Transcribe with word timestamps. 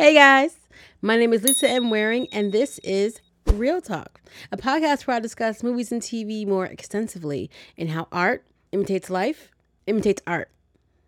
Hey 0.00 0.14
guys, 0.14 0.56
my 1.02 1.18
name 1.18 1.34
is 1.34 1.42
Lisa 1.42 1.68
M. 1.68 1.90
Waring, 1.90 2.26
and 2.32 2.52
this 2.52 2.78
is 2.78 3.20
Real 3.44 3.82
Talk, 3.82 4.22
a 4.50 4.56
podcast 4.56 5.06
where 5.06 5.18
I 5.18 5.20
discuss 5.20 5.62
movies 5.62 5.92
and 5.92 6.00
TV 6.00 6.46
more 6.46 6.64
extensively 6.64 7.50
and 7.76 7.90
how 7.90 8.08
art 8.10 8.42
imitates 8.72 9.10
life, 9.10 9.50
imitates 9.86 10.22
art. 10.26 10.50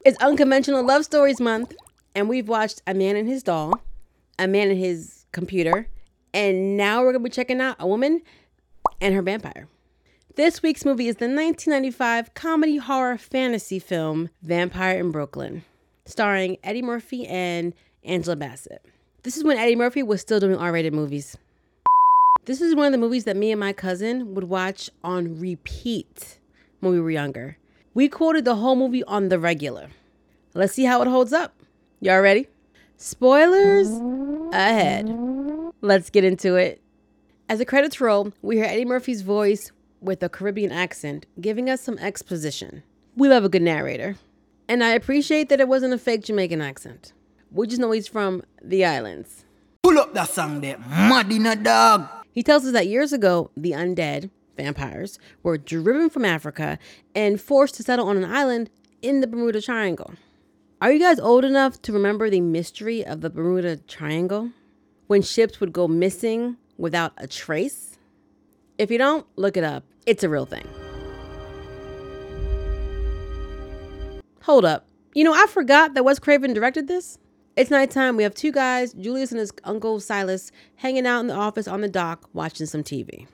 It's 0.04 0.18
Unconventional 0.18 0.84
Love 0.84 1.06
Stories 1.06 1.40
Month, 1.40 1.74
and 2.14 2.28
we've 2.28 2.50
watched 2.50 2.82
A 2.86 2.92
Man 2.92 3.16
and 3.16 3.26
His 3.26 3.42
Doll, 3.42 3.80
A 4.38 4.46
Man 4.46 4.68
and 4.68 4.78
His 4.78 5.24
Computer, 5.32 5.88
and 6.34 6.76
now 6.76 7.00
we're 7.00 7.12
gonna 7.12 7.24
be 7.24 7.30
checking 7.30 7.62
out 7.62 7.76
A 7.78 7.86
Woman 7.86 8.20
and 9.00 9.14
Her 9.14 9.22
Vampire. 9.22 9.68
This 10.36 10.62
week's 10.62 10.84
movie 10.84 11.08
is 11.08 11.16
the 11.16 11.28
1995 11.28 12.34
comedy 12.34 12.76
horror 12.76 13.16
fantasy 13.16 13.78
film 13.78 14.28
Vampire 14.42 15.00
in 15.00 15.12
Brooklyn, 15.12 15.64
starring 16.04 16.58
Eddie 16.62 16.82
Murphy 16.82 17.26
and 17.26 17.72
Angela 18.04 18.36
Bassett. 18.36 18.84
This 19.24 19.36
is 19.36 19.44
when 19.44 19.56
Eddie 19.56 19.76
Murphy 19.76 20.02
was 20.02 20.20
still 20.20 20.40
doing 20.40 20.56
R 20.56 20.72
rated 20.72 20.92
movies. 20.92 21.36
This 22.44 22.60
is 22.60 22.74
one 22.74 22.86
of 22.86 22.92
the 22.92 22.98
movies 22.98 23.22
that 23.22 23.36
me 23.36 23.52
and 23.52 23.60
my 23.60 23.72
cousin 23.72 24.34
would 24.34 24.44
watch 24.44 24.90
on 25.04 25.38
repeat 25.38 26.40
when 26.80 26.92
we 26.92 27.00
were 27.00 27.12
younger. 27.12 27.56
We 27.94 28.08
quoted 28.08 28.44
the 28.44 28.56
whole 28.56 28.74
movie 28.74 29.04
on 29.04 29.28
the 29.28 29.38
regular. 29.38 29.90
Let's 30.54 30.72
see 30.72 30.82
how 30.82 31.02
it 31.02 31.08
holds 31.08 31.32
up. 31.32 31.54
Y'all 32.00 32.20
ready? 32.20 32.48
Spoilers 32.96 33.90
ahead. 34.52 35.16
Let's 35.82 36.10
get 36.10 36.24
into 36.24 36.56
it. 36.56 36.80
As 37.48 37.60
the 37.60 37.64
credits 37.64 38.00
roll, 38.00 38.32
we 38.42 38.56
hear 38.56 38.64
Eddie 38.64 38.84
Murphy's 38.84 39.22
voice 39.22 39.70
with 40.00 40.20
a 40.24 40.28
Caribbean 40.28 40.72
accent 40.72 41.26
giving 41.40 41.70
us 41.70 41.80
some 41.80 41.98
exposition. 41.98 42.82
We 43.16 43.28
love 43.28 43.44
a 43.44 43.48
good 43.48 43.62
narrator. 43.62 44.16
And 44.66 44.82
I 44.82 44.94
appreciate 44.94 45.48
that 45.48 45.60
it 45.60 45.68
wasn't 45.68 45.94
a 45.94 45.98
fake 45.98 46.24
Jamaican 46.24 46.60
accent. 46.60 47.12
We 47.54 47.66
just 47.66 47.80
know 47.80 47.90
he's 47.90 48.08
from 48.08 48.42
the 48.62 48.84
islands. 48.84 49.44
Pull 49.82 49.98
up 49.98 50.14
that 50.14 50.30
song 50.30 50.62
there, 50.62 50.78
mad 50.78 51.30
in 51.30 51.44
a 51.44 51.54
dog. 51.54 52.08
He 52.32 52.42
tells 52.42 52.64
us 52.64 52.72
that 52.72 52.86
years 52.86 53.12
ago, 53.12 53.50
the 53.54 53.72
undead, 53.72 54.30
vampires, 54.56 55.18
were 55.42 55.58
driven 55.58 56.08
from 56.08 56.24
Africa 56.24 56.78
and 57.14 57.38
forced 57.38 57.74
to 57.74 57.82
settle 57.82 58.08
on 58.08 58.16
an 58.16 58.24
island 58.24 58.70
in 59.02 59.20
the 59.20 59.26
Bermuda 59.26 59.60
Triangle. 59.60 60.14
Are 60.80 60.90
you 60.90 60.98
guys 60.98 61.20
old 61.20 61.44
enough 61.44 61.82
to 61.82 61.92
remember 61.92 62.30
the 62.30 62.40
mystery 62.40 63.04
of 63.04 63.20
the 63.20 63.28
Bermuda 63.28 63.76
Triangle? 63.76 64.50
When 65.08 65.20
ships 65.20 65.60
would 65.60 65.74
go 65.74 65.86
missing 65.86 66.56
without 66.78 67.12
a 67.18 67.26
trace? 67.26 67.98
If 68.78 68.90
you 68.90 68.96
don't, 68.96 69.26
look 69.36 69.58
it 69.58 69.64
up. 69.64 69.84
It's 70.06 70.24
a 70.24 70.28
real 70.30 70.46
thing. 70.46 70.66
Hold 74.42 74.64
up. 74.64 74.86
You 75.14 75.24
know, 75.24 75.34
I 75.34 75.46
forgot 75.46 75.92
that 75.94 76.04
Wes 76.04 76.18
Craven 76.18 76.54
directed 76.54 76.88
this. 76.88 77.18
It's 77.54 77.70
nighttime. 77.70 78.16
We 78.16 78.22
have 78.22 78.34
two 78.34 78.50
guys, 78.50 78.94
Julius 78.94 79.30
and 79.30 79.38
his 79.38 79.52
uncle 79.64 80.00
Silas, 80.00 80.50
hanging 80.76 81.06
out 81.06 81.20
in 81.20 81.26
the 81.26 81.34
office 81.34 81.68
on 81.68 81.82
the 81.82 81.88
dock 81.88 82.30
watching 82.32 82.64
some 82.64 82.82
TV. 82.82 83.26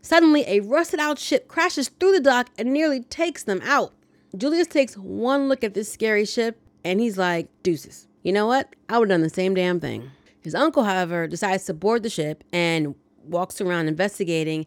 Suddenly, 0.00 0.44
a 0.46 0.60
rusted 0.60 1.00
out 1.00 1.18
ship 1.18 1.48
crashes 1.48 1.90
through 2.00 2.12
the 2.12 2.20
dock 2.20 2.48
and 2.56 2.72
nearly 2.72 3.02
takes 3.02 3.42
them 3.42 3.60
out. 3.62 3.92
Julius 4.34 4.68
takes 4.68 4.96
one 4.96 5.48
look 5.48 5.62
at 5.62 5.74
this 5.74 5.92
scary 5.92 6.24
ship 6.24 6.58
and 6.82 6.98
he's 6.98 7.18
like, 7.18 7.48
deuces. 7.62 8.08
You 8.22 8.32
know 8.32 8.46
what? 8.46 8.74
I 8.88 8.98
would 8.98 9.10
have 9.10 9.16
done 9.16 9.22
the 9.22 9.28
same 9.28 9.52
damn 9.52 9.80
thing. 9.80 10.10
His 10.40 10.54
uncle, 10.54 10.84
however, 10.84 11.26
decides 11.26 11.66
to 11.66 11.74
board 11.74 12.02
the 12.02 12.10
ship 12.10 12.44
and 12.50 12.94
walks 13.24 13.60
around 13.60 13.88
investigating 13.88 14.64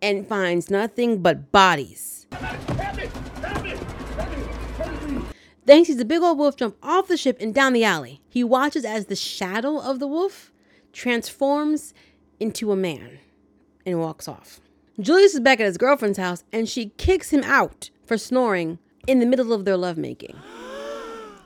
and 0.00 0.26
finds 0.26 0.70
nothing 0.70 1.20
but 1.20 1.52
bodies. 1.52 2.26
Then 5.68 5.80
he 5.80 5.84
sees 5.84 6.00
a 6.00 6.06
big 6.06 6.22
old 6.22 6.38
wolf 6.38 6.56
jump 6.56 6.78
off 6.82 7.08
the 7.08 7.18
ship 7.18 7.36
and 7.40 7.54
down 7.54 7.74
the 7.74 7.84
alley. 7.84 8.22
He 8.26 8.42
watches 8.42 8.86
as 8.86 9.04
the 9.04 9.14
shadow 9.14 9.78
of 9.78 9.98
the 9.98 10.06
wolf 10.06 10.50
transforms 10.94 11.92
into 12.40 12.72
a 12.72 12.76
man 12.76 13.18
and 13.84 14.00
walks 14.00 14.26
off. 14.26 14.62
Julius 14.98 15.34
is 15.34 15.40
back 15.40 15.60
at 15.60 15.66
his 15.66 15.76
girlfriend's 15.76 16.16
house 16.16 16.42
and 16.54 16.66
she 16.66 16.94
kicks 16.96 17.30
him 17.34 17.44
out 17.44 17.90
for 18.06 18.16
snoring 18.16 18.78
in 19.06 19.20
the 19.20 19.26
middle 19.26 19.52
of 19.52 19.66
their 19.66 19.76
lovemaking. 19.76 20.36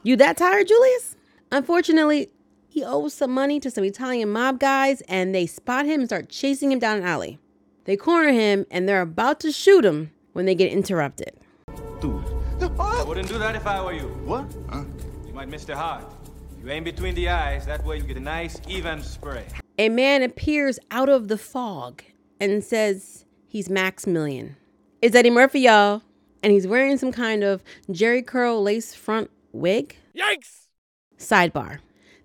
You 0.05 0.17
that 0.17 0.37
tired, 0.37 0.67
Julius? 0.69 1.17
Unfortunately, 1.53 2.31
he 2.69 2.83
owes 2.83 3.15
some 3.15 3.33
money 3.33 3.61
to 3.61 3.71
some 3.71 3.85
Italian 3.85 4.31
mob 4.31 4.59
guys 4.59 5.01
and 5.03 5.33
they 5.33 5.47
spot 5.47 5.87
him 5.87 6.01
and 6.01 6.09
start 6.09 6.29
chasing 6.29 6.71
him 6.71 6.81
down 6.81 6.99
an 6.99 7.05
alley. 7.05 7.39
They 7.85 7.97
corner 7.97 8.31
him 8.31 8.67
and 8.71 8.89
they're 8.89 9.01
about 9.01 9.41
to 9.41 9.53
shoot 9.53 9.85
him 9.85 10.13
when 10.33 10.45
they 10.45 10.57
get 10.57 10.73
interrupted. 10.73 11.42
Dude. 13.15 13.19
I 13.19 13.21
wouldn't 13.21 13.29
do 13.29 13.39
that 13.39 13.57
if 13.57 13.67
I 13.67 13.85
were 13.85 13.93
you. 13.93 14.09
What? 14.25 14.47
Huh? 14.71 14.85
You 15.27 15.35
might 15.35 15.49
miss 15.49 15.67
the 15.67 15.77
heart. 15.77 16.05
You 16.63 16.71
aim 16.71 16.83
between 16.83 17.15
the 17.15 17.29
eyes, 17.29 17.67
that 17.67 17.85
way 17.85 17.99
you 17.99 18.05
get 18.05 18.17
a 18.17 18.21
nice, 18.21 18.59
even 18.69 19.03
spray. 19.03 19.45
A 19.79 19.91
man 19.91 20.23
appears 20.23 20.79
out 20.91 21.11
of 21.11 21.29
the 21.29 21.37
fog 21.37 22.03
and 22.41 22.65
says 22.65 23.27
he's 23.47 23.69
Maximillian. 23.69 24.55
It's 25.03 25.15
Eddie 25.15 25.29
Murphy, 25.29 25.61
y'all. 25.61 26.03
And 26.43 26.53
he's 26.53 26.67
wearing 26.67 26.97
some 26.97 27.13
kind 27.13 27.45
of 27.45 27.63
Jheri 27.91 28.27
curl 28.27 28.63
lace 28.63 28.95
front 28.95 29.31
wig. 29.53 29.95
Yikes! 30.17 30.69
Sidebar. 31.19 31.81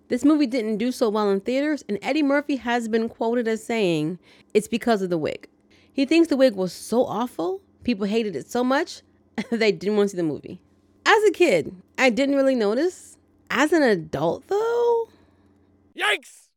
This 0.08 0.24
movie 0.24 0.48
didn't 0.48 0.78
do 0.78 0.94
so 0.94 1.09
well 1.09 1.30
in 1.30 1.42
theaters, 1.42 1.84
and 1.90 2.00
Eddie 2.02 2.24
Murphy 2.24 2.56
has 2.56 2.88
been 2.88 3.09
quoted 3.09 3.46
as 3.48 3.62
saying 3.62 4.19
it's 4.54 4.69
because 4.69 5.02
of 5.02 5.09
the 5.09 5.18
wig. 5.18 5.50
He 5.92 6.06
thinks 6.06 6.30
the 6.30 6.38
wig 6.38 6.56
was 6.56 6.72
so 6.72 7.06
awful, 7.06 7.62
people 7.84 8.06
hated 8.06 8.36
it 8.36 8.50
so 8.50 8.64
much, 8.64 9.02
they 9.52 9.72
didn't 9.72 9.98
want 9.98 10.09
to 10.09 10.16
see 10.16 10.18
the 10.18 10.24
movie. 10.24 10.62
As 11.09 11.23
a 11.23 11.31
kid, 11.31 11.73
I 11.97 12.09
didn't 12.09 12.35
really 12.35 12.53
notice. 12.53 13.18
As 13.50 13.72
an 13.72 13.81
adult, 13.81 14.45
though, 14.50 15.07
Yikes! 15.97 16.50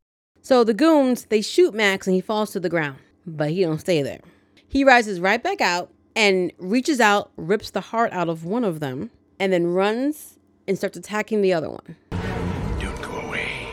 so 0.42 0.64
the 0.64 0.74
goons 0.74 1.26
they 1.26 1.40
shoot 1.40 1.72
Max 1.72 2.08
and 2.08 2.16
he 2.16 2.20
falls 2.20 2.50
to 2.50 2.58
the 2.58 2.68
ground, 2.68 2.98
but 3.24 3.50
he 3.50 3.62
don't 3.62 3.78
stay 3.78 4.02
there. 4.02 4.18
He 4.66 4.82
rises 4.82 5.20
right 5.20 5.40
back 5.40 5.60
out 5.60 5.92
and 6.16 6.52
reaches 6.58 6.98
out, 6.98 7.30
rips 7.36 7.70
the 7.70 7.80
heart 7.80 8.12
out 8.12 8.28
of 8.28 8.44
one 8.44 8.64
of 8.64 8.80
them, 8.80 9.10
and 9.38 9.52
then 9.52 9.68
runs 9.68 10.40
and 10.66 10.76
starts 10.76 10.96
attacking 10.96 11.42
the 11.42 11.52
other 11.52 11.70
one. 11.70 11.96
Don't 12.80 13.00
go 13.00 13.20
away. 13.20 13.68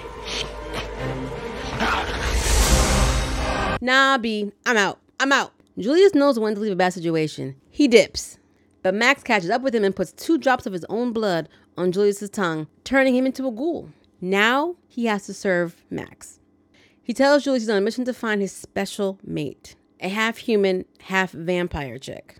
Nah, 3.81 4.19
B, 4.19 4.51
I'm 4.67 4.77
out. 4.77 4.99
I'm 5.19 5.31
out. 5.31 5.53
Julius 5.79 6.13
knows 6.13 6.37
when 6.37 6.53
to 6.53 6.61
leave 6.61 6.71
a 6.71 6.75
bad 6.75 6.93
situation. 6.93 7.55
He 7.71 7.87
dips. 7.87 8.36
But 8.87 8.95
Max 8.95 9.21
catches 9.21 9.49
up 9.49 9.63
with 9.63 9.75
him 9.75 9.83
and 9.83 9.93
puts 9.93 10.13
two 10.13 10.37
drops 10.37 10.65
of 10.65 10.71
his 10.71 10.85
own 10.85 11.11
blood 11.11 11.49
on 11.75 11.91
Julius's 11.91 12.29
tongue, 12.29 12.67
turning 12.85 13.17
him 13.17 13.25
into 13.25 13.45
a 13.45 13.51
ghoul. 13.51 13.89
Now 14.21 14.77
he 14.87 15.07
has 15.07 15.25
to 15.25 15.33
serve 15.33 15.83
Max. 15.89 16.39
He 17.03 17.13
tells 17.13 17.43
Julius 17.43 17.63
he's 17.63 17.69
on 17.69 17.79
a 17.79 17.81
mission 17.81 18.05
to 18.05 18.13
find 18.13 18.39
his 18.39 18.53
special 18.53 19.19
mate, 19.25 19.75
a 19.99 20.07
half 20.07 20.37
human, 20.37 20.85
half 21.01 21.31
vampire 21.33 21.99
chick. 21.99 22.39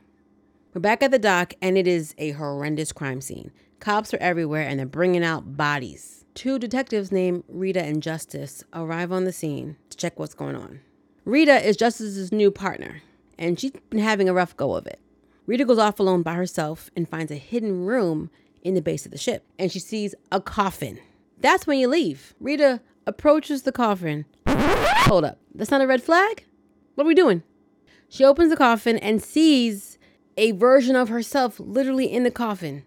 We're 0.74 0.80
back 0.80 1.04
at 1.04 1.12
the 1.12 1.20
dock, 1.20 1.54
and 1.62 1.78
it 1.78 1.86
is 1.86 2.16
a 2.18 2.32
horrendous 2.32 2.94
crime 2.94 3.20
scene. 3.20 3.52
Cops 3.82 4.14
are 4.14 4.22
everywhere, 4.22 4.66
and 4.66 4.80
they're 4.80 4.86
bringing 4.86 5.26
out 5.26 5.58
bodies. 5.58 6.24
Two 6.34 6.58
detectives 6.58 7.12
named 7.12 7.44
Rita 7.50 7.84
and 7.84 8.02
Justice 8.02 8.64
arrive 8.72 9.12
on 9.12 9.26
the 9.26 9.34
scene 9.34 9.76
to 9.90 9.98
check 9.98 10.18
what's 10.18 10.34
going 10.34 10.56
on. 10.56 10.80
Rita 11.26 11.68
is 11.68 11.76
Justice's 11.76 12.32
new 12.32 12.52
partner, 12.52 13.02
and 13.38 13.60
she's 13.60 13.72
been 13.90 14.00
having 14.00 14.30
a 14.30 14.34
rough 14.34 14.56
go 14.56 14.74
of 14.74 14.88
it. 14.88 15.02
Rita 15.48 15.64
goes 15.64 15.80
off 15.80 16.00
alone 16.00 16.24
by 16.24 16.34
herself 16.34 16.92
and 16.96 17.08
finds 17.08 17.32
a 17.32 17.36
hidden 17.36 17.86
room 17.86 18.30
in 18.62 18.76
the 18.76 18.82
base 18.82 19.06
of 19.06 19.14
the 19.14 19.18
ship, 19.18 19.46
and 19.58 19.72
she 19.72 19.80
sees 19.80 20.14
a 20.30 20.42
coffin. 20.42 21.00
That's 21.40 21.66
when 21.66 21.80
you 21.80 21.88
leave. 21.88 22.36
Rita 22.40 22.82
approaches 23.06 23.62
the 23.62 23.72
coffin. 23.72 24.26
Hold 24.46 25.24
up, 25.24 25.40
that's 25.56 25.72
not 25.72 25.82
a 25.82 25.88
red 25.88 26.04
flag? 26.04 26.44
What 26.96 27.06
are 27.06 27.08
we 27.08 27.16
doing? 27.16 27.44
She 28.10 28.26
opens 28.26 28.50
the 28.50 28.58
coffin 28.58 28.98
and 28.98 29.24
sees 29.24 29.98
a 30.36 30.52
version 30.52 30.98
of 30.98 31.08
herself 31.08 31.60
literally 31.62 32.12
in 32.12 32.24
the 32.24 32.32
coffin, 32.32 32.84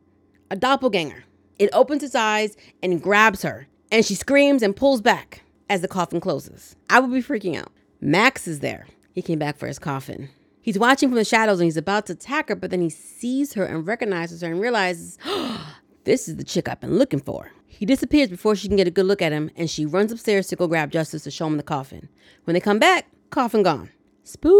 a 0.50 0.56
doppelganger. 0.56 1.24
It 1.58 1.70
opens 1.72 2.02
its 2.02 2.14
eyes 2.14 2.56
and 2.82 3.02
grabs 3.02 3.42
her, 3.42 3.68
and 3.90 4.04
she 4.04 4.14
screams 4.14 4.62
and 4.62 4.76
pulls 4.76 5.00
back 5.00 5.42
as 5.70 5.80
the 5.80 5.88
coffin 5.88 6.20
closes. 6.20 6.76
I 6.90 7.00
would 7.00 7.12
be 7.12 7.22
freaking 7.22 7.56
out. 7.56 7.72
Max 8.02 8.46
is 8.46 8.60
there. 8.60 8.86
He 9.14 9.22
came 9.22 9.38
back 9.38 9.56
for 9.56 9.66
his 9.66 9.78
coffin. 9.78 10.28
He's 10.62 10.78
watching 10.78 11.08
from 11.08 11.16
the 11.16 11.24
shadows 11.24 11.58
and 11.58 11.64
he's 11.64 11.76
about 11.76 12.06
to 12.06 12.12
attack 12.12 12.48
her, 12.48 12.54
but 12.54 12.70
then 12.70 12.80
he 12.80 12.90
sees 12.90 13.54
her 13.54 13.64
and 13.64 13.86
recognizes 13.86 14.42
her 14.42 14.50
and 14.50 14.60
realizes, 14.60 15.18
this 16.04 16.28
is 16.28 16.36
the 16.36 16.44
chick 16.44 16.68
I've 16.68 16.80
been 16.80 16.98
looking 16.98 17.20
for. 17.20 17.50
He 17.66 17.86
disappears 17.86 18.28
before 18.28 18.54
she 18.56 18.68
can 18.68 18.76
get 18.76 18.86
a 18.86 18.90
good 18.90 19.06
look 19.06 19.22
at 19.22 19.32
him, 19.32 19.50
and 19.56 19.70
she 19.70 19.86
runs 19.86 20.12
upstairs 20.12 20.48
to 20.48 20.56
go 20.56 20.66
grab 20.66 20.90
Justice 20.90 21.22
to 21.24 21.30
show 21.30 21.46
him 21.46 21.56
the 21.56 21.62
coffin. 21.62 22.10
When 22.44 22.52
they 22.52 22.60
come 22.60 22.78
back, 22.78 23.06
coffin 23.30 23.62
gone. 23.62 23.88
Spooky. 24.22 24.52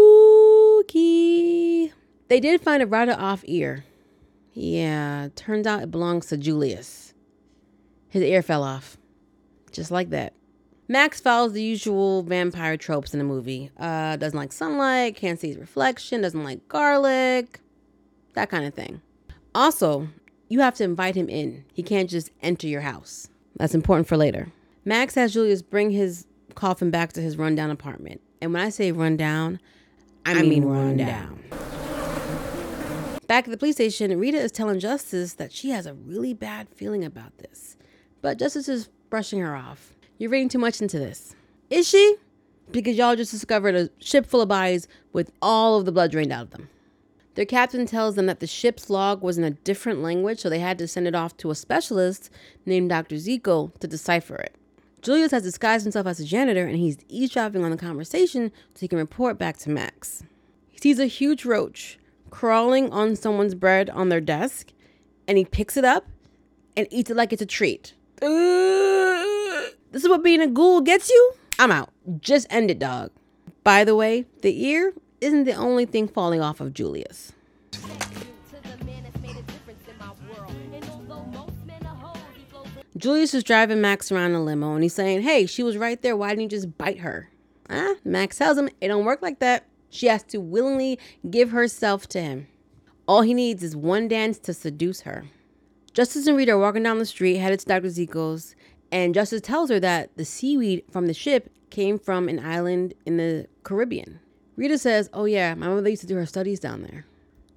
They 2.29 2.39
did 2.39 2.61
find 2.61 2.81
a 2.81 2.87
rather 2.87 3.13
off 3.13 3.43
ear. 3.45 3.85
Yeah, 4.53 5.29
turns 5.35 5.67
out 5.67 5.83
it 5.83 5.91
belongs 5.91 6.25
to 6.27 6.37
Julius. 6.37 7.13
His 8.09 8.23
ear 8.23 8.41
fell 8.41 8.63
off. 8.63 8.97
Just 9.71 9.91
like 9.91 10.09
that. 10.09 10.33
Max 10.91 11.21
follows 11.21 11.53
the 11.53 11.63
usual 11.63 12.21
vampire 12.23 12.75
tropes 12.75 13.13
in 13.13 13.17
the 13.17 13.23
movie. 13.23 13.71
Uh, 13.79 14.17
doesn't 14.17 14.37
like 14.37 14.51
sunlight, 14.51 15.15
can't 15.15 15.39
see 15.39 15.47
his 15.47 15.57
reflection, 15.57 16.19
doesn't 16.19 16.43
like 16.43 16.67
garlic, 16.67 17.61
that 18.33 18.49
kind 18.49 18.65
of 18.65 18.73
thing. 18.73 19.01
Also, 19.55 20.09
you 20.49 20.59
have 20.59 20.75
to 20.75 20.83
invite 20.83 21.15
him 21.15 21.29
in. 21.29 21.63
He 21.71 21.81
can't 21.81 22.09
just 22.09 22.29
enter 22.41 22.67
your 22.67 22.81
house. 22.81 23.29
That's 23.55 23.73
important 23.73 24.09
for 24.09 24.17
later. 24.17 24.51
Max 24.83 25.15
has 25.15 25.31
Julius 25.31 25.61
bring 25.61 25.91
his 25.91 26.27
coffin 26.55 26.91
back 26.91 27.13
to 27.13 27.21
his 27.21 27.37
rundown 27.37 27.71
apartment. 27.71 28.19
And 28.41 28.51
when 28.51 28.61
I 28.61 28.67
say 28.67 28.91
rundown, 28.91 29.61
I, 30.25 30.31
I 30.31 30.41
mean, 30.41 30.49
mean 30.49 30.65
rundown. 30.65 31.41
Back 33.27 33.45
at 33.45 33.51
the 33.51 33.57
police 33.57 33.75
station, 33.75 34.19
Rita 34.19 34.39
is 34.39 34.51
telling 34.51 34.81
Justice 34.81 35.35
that 35.35 35.53
she 35.53 35.69
has 35.69 35.85
a 35.85 35.93
really 35.93 36.33
bad 36.33 36.67
feeling 36.67 37.05
about 37.05 37.37
this. 37.37 37.77
But 38.21 38.37
Justice 38.37 38.67
is 38.67 38.89
brushing 39.09 39.39
her 39.39 39.55
off. 39.55 39.93
You're 40.21 40.29
reading 40.29 40.49
too 40.49 40.59
much 40.59 40.79
into 40.83 40.99
this. 40.99 41.35
Is 41.71 41.89
she? 41.89 42.15
Because 42.69 42.95
y'all 42.95 43.15
just 43.15 43.31
discovered 43.31 43.73
a 43.73 43.89
ship 43.97 44.27
full 44.27 44.41
of 44.41 44.49
bodies 44.49 44.87
with 45.13 45.31
all 45.41 45.79
of 45.79 45.85
the 45.85 45.91
blood 45.91 46.11
drained 46.11 46.31
out 46.31 46.43
of 46.43 46.51
them. 46.51 46.69
Their 47.33 47.45
captain 47.45 47.87
tells 47.87 48.13
them 48.13 48.27
that 48.27 48.39
the 48.39 48.45
ship's 48.45 48.87
log 48.91 49.23
was 49.23 49.39
in 49.39 49.43
a 49.43 49.49
different 49.49 50.03
language, 50.03 50.39
so 50.39 50.47
they 50.47 50.59
had 50.59 50.77
to 50.77 50.87
send 50.87 51.07
it 51.07 51.15
off 51.15 51.35
to 51.37 51.49
a 51.49 51.55
specialist 51.55 52.29
named 52.67 52.91
Dr. 52.91 53.15
Zeko 53.15 53.73
to 53.79 53.87
decipher 53.87 54.35
it. 54.35 54.53
Julius 55.01 55.31
has 55.31 55.41
disguised 55.41 55.85
himself 55.85 56.05
as 56.05 56.19
a 56.19 56.23
janitor 56.23 56.67
and 56.67 56.77
he's 56.77 56.99
eavesdropping 57.09 57.63
on 57.63 57.71
the 57.71 57.75
conversation 57.75 58.51
so 58.75 58.81
he 58.81 58.87
can 58.87 58.99
report 58.99 59.39
back 59.39 59.57
to 59.57 59.71
Max. 59.71 60.21
He 60.69 60.77
sees 60.77 60.99
a 60.99 61.07
huge 61.07 61.45
roach 61.45 61.97
crawling 62.29 62.91
on 62.91 63.15
someone's 63.15 63.55
bread 63.55 63.89
on 63.89 64.09
their 64.09 64.21
desk 64.21 64.71
and 65.27 65.39
he 65.39 65.45
picks 65.45 65.77
it 65.77 65.83
up 65.83 66.05
and 66.77 66.87
eats 66.91 67.09
it 67.09 67.17
like 67.17 67.33
it's 67.33 67.41
a 67.41 67.47
treat. 67.47 67.95
This 69.91 70.03
is 70.03 70.09
what 70.09 70.23
being 70.23 70.39
a 70.39 70.47
ghoul 70.47 70.81
gets 70.81 71.09
you? 71.09 71.33
I'm 71.59 71.71
out. 71.71 71.89
Just 72.19 72.47
end 72.49 72.71
it, 72.71 72.79
dog. 72.79 73.11
By 73.63 73.83
the 73.83 73.95
way, 73.95 74.25
the 74.41 74.65
ear 74.65 74.93
isn't 75.19 75.43
the 75.43 75.53
only 75.53 75.85
thing 75.85 76.07
falling 76.07 76.41
off 76.41 76.61
of 76.61 76.73
Julius. 76.73 77.33
Julius 82.97 83.33
is 83.33 83.43
driving 83.43 83.81
Max 83.81 84.11
around 84.11 84.33
a 84.33 84.43
limo 84.43 84.75
and 84.75 84.83
he's 84.83 84.93
saying, 84.93 85.23
Hey, 85.23 85.45
she 85.45 85.63
was 85.63 85.75
right 85.75 86.01
there. 86.01 86.15
Why 86.15 86.29
didn't 86.29 86.43
you 86.43 86.49
just 86.49 86.77
bite 86.77 86.99
her? 86.99 87.29
Huh? 87.69 87.95
Max 88.05 88.37
tells 88.37 88.57
him 88.57 88.69
it 88.79 88.89
don't 88.89 89.05
work 89.05 89.21
like 89.21 89.39
that. 89.39 89.65
She 89.89 90.07
has 90.07 90.23
to 90.25 90.37
willingly 90.39 90.99
give 91.29 91.49
herself 91.49 92.07
to 92.09 92.21
him. 92.21 92.47
All 93.07 93.23
he 93.23 93.33
needs 93.33 93.63
is 93.63 93.75
one 93.75 94.07
dance 94.07 94.37
to 94.39 94.53
seduce 94.53 95.01
her. 95.01 95.25
Justice 95.93 96.27
and 96.27 96.37
Rita 96.37 96.53
are 96.53 96.59
walking 96.59 96.83
down 96.83 96.99
the 96.99 97.05
street 97.05 97.37
headed 97.37 97.59
to 97.59 97.65
Dr. 97.65 97.87
Zeko's, 97.87 98.55
and 98.91 99.13
Justice 99.13 99.41
tells 99.41 99.69
her 99.69 99.79
that 99.79 100.15
the 100.17 100.25
seaweed 100.25 100.83
from 100.91 101.07
the 101.07 101.13
ship 101.13 101.51
came 101.69 101.97
from 101.97 102.27
an 102.27 102.39
island 102.39 102.93
in 103.05 103.17
the 103.17 103.47
Caribbean. 103.63 104.19
Rita 104.57 104.77
says, 104.77 105.09
Oh, 105.13 105.25
yeah, 105.25 105.55
my 105.55 105.67
mother 105.67 105.89
used 105.89 106.01
to 106.01 106.07
do 106.07 106.15
her 106.15 106.25
studies 106.25 106.59
down 106.59 106.83
there. 106.83 107.05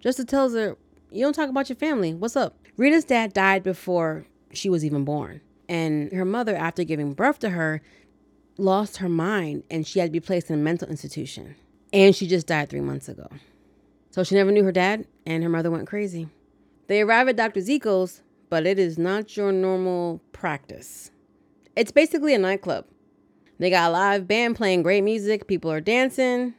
Justice 0.01 0.27
tells 0.27 0.55
her, 0.55 0.77
You 1.11 1.25
don't 1.25 1.33
talk 1.33 1.51
about 1.51 1.69
your 1.69 1.77
family. 1.77 2.15
What's 2.15 2.37
up? 2.37 2.57
Rita's 2.77 3.05
dad 3.05 3.33
died 3.33 3.63
before 3.63 4.27
she 4.53 4.71
was 4.71 4.85
even 4.85 5.05
born. 5.05 5.41
And 5.69 6.13
her 6.13 6.25
mother, 6.25 6.55
after 6.55 6.85
giving 6.85 7.15
birth 7.15 7.41
to 7.41 7.51
her, 7.51 7.83
lost 8.57 8.99
her 8.99 9.09
mind 9.09 9.65
and 9.71 9.87
she 9.87 9.99
had 9.99 10.07
to 10.07 10.13
be 10.13 10.21
placed 10.21 10.49
in 10.49 10.55
a 10.55 10.63
mental 10.63 10.89
institution. 10.89 11.57
And 11.93 12.15
she 12.15 12.27
just 12.27 12.47
died 12.47 12.69
three 12.69 12.81
months 12.81 13.09
ago. 13.09 13.29
So 14.11 14.23
she 14.23 14.37
never 14.37 14.53
knew 14.53 14.63
her 14.63 14.73
dad, 14.73 15.07
and 15.27 15.43
her 15.43 15.49
mother 15.49 15.73
went 15.73 15.89
crazy. 15.89 16.29
They 16.87 17.01
arrive 17.01 17.27
at 17.27 17.37
Dr. 17.37 17.61
Zeko's, 17.61 18.23
but 18.49 18.65
it 18.65 18.79
is 18.79 18.97
not 18.97 19.37
your 19.37 19.51
normal 19.51 20.21
practice. 20.33 21.11
It's 21.77 21.91
basically 21.91 22.35
a 22.35 22.39
nightclub. 22.39 22.87
They 23.59 23.69
got 23.71 23.91
a 23.91 23.93
live 23.93 24.29
band 24.29 24.57
playing 24.57 24.83
great 24.83 25.03
music, 25.03 25.49
people 25.49 25.73
are 25.73 25.81
dancing, 25.81 26.55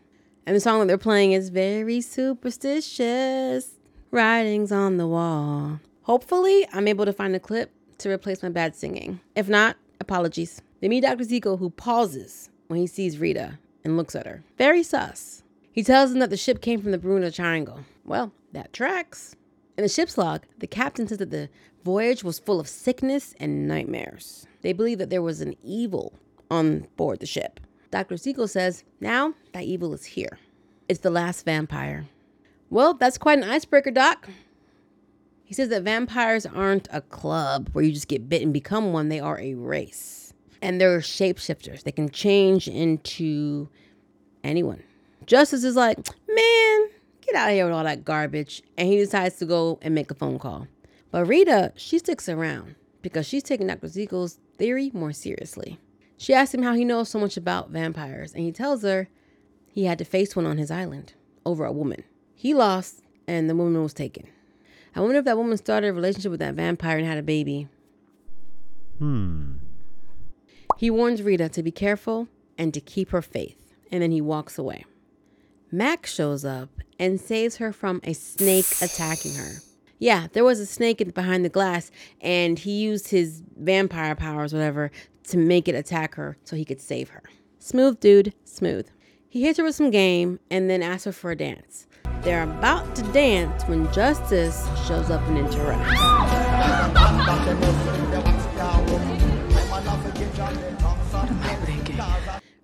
and 0.46 0.56
the 0.56 0.60
song 0.60 0.80
that 0.80 0.88
they're 0.88 0.98
playing 0.98 1.32
is 1.32 1.50
very 1.50 2.02
superstitious. 2.02 3.72
Writings 4.12 4.72
on 4.72 4.98
the 4.98 5.08
wall. 5.08 5.80
Hopefully, 6.04 6.68
I'm 6.74 6.88
able 6.88 7.06
to 7.06 7.14
find 7.14 7.36
a 7.36 7.40
clip 7.40 7.72
to 8.00 8.10
replace 8.10 8.44
my 8.44 8.50
bad 8.50 8.76
singing. 8.76 9.22
If 9.36 9.48
not, 9.48 9.78
apologies. 10.00 10.62
They 10.82 10.90
meet 10.90 11.02
Dr. 11.02 11.24
Zeko, 11.24 11.60
who 11.60 11.70
pauses 11.70 12.50
when 12.68 12.80
he 12.80 12.88
sees 12.88 13.18
Rita 13.18 13.58
and 13.84 13.98
looks 13.98 14.16
at 14.16 14.26
her. 14.26 14.44
Very 14.58 14.84
sus. 14.84 15.44
He 15.72 15.84
tells 15.84 16.12
them 16.12 16.20
that 16.20 16.30
the 16.30 16.38
ship 16.38 16.62
came 16.62 16.82
from 16.82 16.92
the 16.92 16.98
Bermuda 16.98 17.32
Triangle. 17.32 17.80
Well, 18.04 18.32
that 18.52 18.74
tracks. 18.74 19.36
In 19.78 19.84
the 19.84 19.90
ship's 19.90 20.18
log, 20.18 20.44
the 20.60 20.68
captain 20.68 21.08
says 21.08 21.18
that 21.18 21.32
the 21.32 21.50
voyage 21.84 22.24
was 22.24 22.40
full 22.40 22.60
of 22.60 22.68
sickness 22.68 23.36
and 23.40 23.68
nightmares. 23.68 24.48
They 24.62 24.74
believe 24.74 24.98
that 25.00 25.10
there 25.10 25.22
was 25.22 25.42
an 25.42 25.56
evil 25.64 26.18
on 26.50 26.88
board 26.96 27.20
the 27.20 27.26
ship. 27.26 27.60
Dr. 27.92 28.16
Zeko 28.16 28.50
says, 28.50 28.84
now 29.00 29.34
that 29.54 29.64
evil 29.64 29.94
is 29.94 30.06
here. 30.06 30.40
It's 30.88 31.00
the 31.00 31.10
last 31.10 31.46
vampire. 31.46 32.06
Well, 32.70 32.94
that's 32.94 33.18
quite 33.18 33.38
an 33.38 33.44
icebreaker, 33.44 33.92
Doc. 33.92 34.30
He 35.44 35.54
says 35.54 35.70
that 35.70 35.84
vampires 35.84 36.46
aren't 36.46 36.88
a 36.92 37.02
club 37.02 37.70
where 37.74 37.84
you 37.84 37.92
just 37.92 38.08
get 38.08 38.28
bit 38.28 38.42
and 38.42 38.52
become 38.52 38.94
one, 38.94 39.10
they 39.10 39.20
are 39.20 39.40
a 39.40 39.54
race. 39.54 40.34
And 40.62 40.82
they're 40.82 41.00
shapeshifters. 41.00 41.84
They 41.84 41.92
can 41.92 42.10
change 42.10 42.68
into 42.68 43.70
anyone. 44.44 44.82
Justice 45.26 45.64
is 45.64 45.76
like, 45.76 45.98
man, 46.28 46.90
get 47.26 47.36
out 47.36 47.50
of 47.50 47.56
here 47.56 47.66
with 47.66 47.74
all 47.74 47.84
that 47.84 48.06
garbage. 48.06 48.62
And 48.78 48.88
he 48.88 48.98
decides 48.98 49.38
to 49.38 49.46
go 49.46 49.80
and 49.82 49.96
make 49.96 50.12
a 50.12 50.16
phone 50.16 50.40
call. 50.40 50.68
But 51.12 51.26
Rita, 51.26 51.74
she 51.76 52.00
sticks 52.00 52.28
around 52.28 52.76
because 53.02 53.28
she's 53.28 53.44
taking 53.44 53.68
Dr. 53.68 53.88
Zeko's 53.88 54.40
theory 54.58 54.92
more 54.94 55.14
seriously. 55.14 55.80
She 56.18 56.34
asks 56.34 56.54
him 56.54 56.64
how 56.64 56.74
he 56.74 56.86
knows 56.86 57.10
so 57.10 57.20
much 57.20 57.38
about 57.38 57.70
vampires, 57.70 58.34
and 58.34 58.44
he 58.44 58.52
tells 58.52 58.84
her 58.84 59.10
he 59.68 59.86
had 59.86 59.98
to 60.00 60.06
face 60.06 60.36
one 60.36 60.46
on 60.46 60.58
his 60.58 60.72
island 60.72 61.14
over 61.46 61.66
a 61.66 61.72
woman. 61.72 62.04
He 62.34 62.54
lost, 62.54 63.02
and 63.28 63.50
the 63.50 63.56
woman 63.56 63.82
was 63.84 63.94
taken. 63.94 64.28
I 64.96 65.02
wonder 65.02 65.18
if 65.18 65.26
that 65.26 65.38
woman 65.38 65.58
started 65.58 65.88
a 65.88 65.94
relationship 65.94 66.32
with 66.32 66.40
that 66.40 66.56
vampire 66.56 66.98
and 66.98 67.06
had 67.06 67.18
a 67.18 67.24
baby. 67.24 67.68
Hmm. 68.98 69.56
He 70.78 70.90
warns 70.90 71.22
Rita 71.22 71.50
to 71.50 71.64
be 71.64 71.72
careful 71.72 72.28
and 72.58 72.74
to 72.74 72.80
keep 72.80 73.10
her 73.10 73.22
faith, 73.22 73.74
and 73.92 74.02
then 74.02 74.12
he 74.12 74.22
walks 74.22 74.58
away. 74.58 74.86
Max 75.72 76.14
shows 76.14 76.46
up 76.46 76.70
and 77.00 77.20
saves 77.20 77.58
her 77.58 77.72
from 77.72 78.02
a 78.04 78.14
snake 78.14 78.66
attacking 78.82 79.36
her. 79.36 79.52
Yeah, 80.00 80.28
there 80.34 80.44
was 80.44 80.60
a 80.60 80.66
snake 80.66 81.14
behind 81.14 81.46
the 81.46 81.50
glass, 81.50 81.90
and 82.22 82.60
he 82.60 82.72
used 82.72 83.10
his 83.10 83.42
vampire 83.58 84.16
powers, 84.16 84.54
whatever, 84.54 84.92
to 85.28 85.38
make 85.38 85.68
it 85.68 85.76
attack 85.76 86.16
her 86.16 86.38
so 86.44 86.56
he 86.56 86.66
could 86.66 86.82
save 86.82 87.10
her. 87.10 87.24
Smooth 87.60 88.00
dude, 88.00 88.34
smooth. 88.44 88.88
He 89.28 89.44
hits 89.44 89.58
her 89.58 89.64
with 89.64 89.76
some 89.76 89.92
game 89.92 90.40
and 90.50 90.70
then 90.70 90.82
asks 90.84 91.06
her 91.06 91.12
for 91.12 91.32
a 91.32 91.36
dance. 91.36 91.88
They're 92.22 92.44
about 92.44 92.96
to 92.96 93.02
dance 93.12 93.64
when 93.64 93.92
Justice 93.92 94.66
shows 94.88 95.10
up 95.10 95.22
and 95.28 95.38
interrupts. 95.38 95.92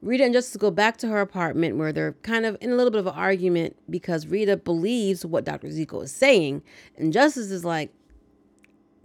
Rita 0.01 0.23
and 0.23 0.33
Justice 0.33 0.57
go 0.57 0.71
back 0.71 0.97
to 0.97 1.07
her 1.07 1.21
apartment 1.21 1.77
where 1.77 1.93
they're 1.93 2.13
kind 2.23 2.45
of 2.45 2.57
in 2.59 2.71
a 2.71 2.75
little 2.75 2.89
bit 2.89 2.99
of 2.99 3.07
an 3.07 3.13
argument 3.13 3.75
because 3.89 4.25
Rita 4.25 4.57
believes 4.57 5.25
what 5.25 5.45
Dr. 5.45 5.67
Zeko 5.67 6.03
is 6.03 6.11
saying. 6.11 6.63
And 6.97 7.13
Justice 7.13 7.51
is 7.51 7.63
like, 7.63 7.91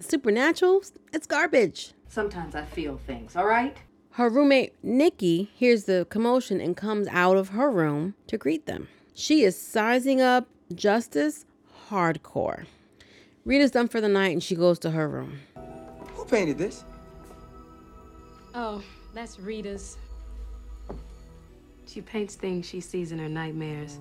supernatural? 0.00 0.82
It's 1.12 1.26
garbage. 1.26 1.92
Sometimes 2.08 2.54
I 2.54 2.64
feel 2.64 2.98
things, 3.06 3.36
all 3.36 3.46
right? 3.46 3.76
Her 4.12 4.30
roommate, 4.30 4.72
Nikki, 4.82 5.50
hears 5.54 5.84
the 5.84 6.06
commotion 6.08 6.60
and 6.60 6.74
comes 6.74 7.08
out 7.08 7.36
of 7.36 7.50
her 7.50 7.70
room 7.70 8.14
to 8.28 8.38
greet 8.38 8.64
them. 8.64 8.88
She 9.14 9.42
is 9.42 9.60
sizing 9.60 10.22
up 10.22 10.48
Justice 10.74 11.44
hardcore. 11.90 12.64
Rita's 13.44 13.70
done 13.70 13.88
for 13.88 14.00
the 14.00 14.08
night 14.08 14.32
and 14.32 14.42
she 14.42 14.54
goes 14.54 14.78
to 14.80 14.90
her 14.90 15.08
room. 15.08 15.40
Who 16.14 16.24
painted 16.24 16.56
this? 16.56 16.84
Oh, 18.54 18.82
that's 19.12 19.38
Rita's. 19.38 19.98
She 21.96 22.02
paints 22.02 22.34
things 22.34 22.66
she 22.66 22.80
sees 22.80 23.10
in 23.10 23.18
her 23.18 23.28
nightmares. 23.30 24.00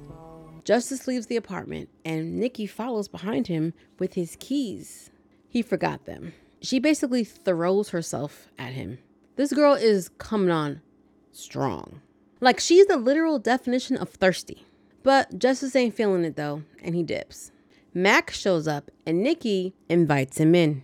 Justice 0.65 1.07
leaves 1.07 1.27
the 1.27 1.37
apartment 1.37 1.87
and 2.03 2.37
Nikki 2.37 2.67
follows 2.67 3.07
behind 3.07 3.47
him 3.47 3.73
with 3.99 4.15
his 4.15 4.35
keys. 4.37 5.11
He 5.47 5.61
forgot 5.61 6.03
them. 6.03 6.33
She 6.59 6.77
basically 6.77 7.23
throws 7.23 7.91
herself 7.91 8.49
at 8.59 8.73
him. 8.73 8.97
This 9.37 9.53
girl 9.53 9.75
is 9.75 10.09
coming 10.17 10.51
on 10.51 10.81
strong. 11.31 12.01
Like 12.41 12.59
she's 12.59 12.85
the 12.87 12.97
literal 12.97 13.39
definition 13.39 13.95
of 13.95 14.09
thirsty. 14.09 14.65
But 15.01 15.39
Justice 15.39 15.73
ain't 15.73 15.95
feeling 15.95 16.25
it 16.25 16.35
though, 16.35 16.63
and 16.83 16.95
he 16.95 17.01
dips. 17.01 17.53
Max 17.93 18.37
shows 18.37 18.67
up 18.67 18.91
and 19.05 19.23
Nikki 19.23 19.73
invites 19.87 20.37
him 20.37 20.53
in. 20.53 20.83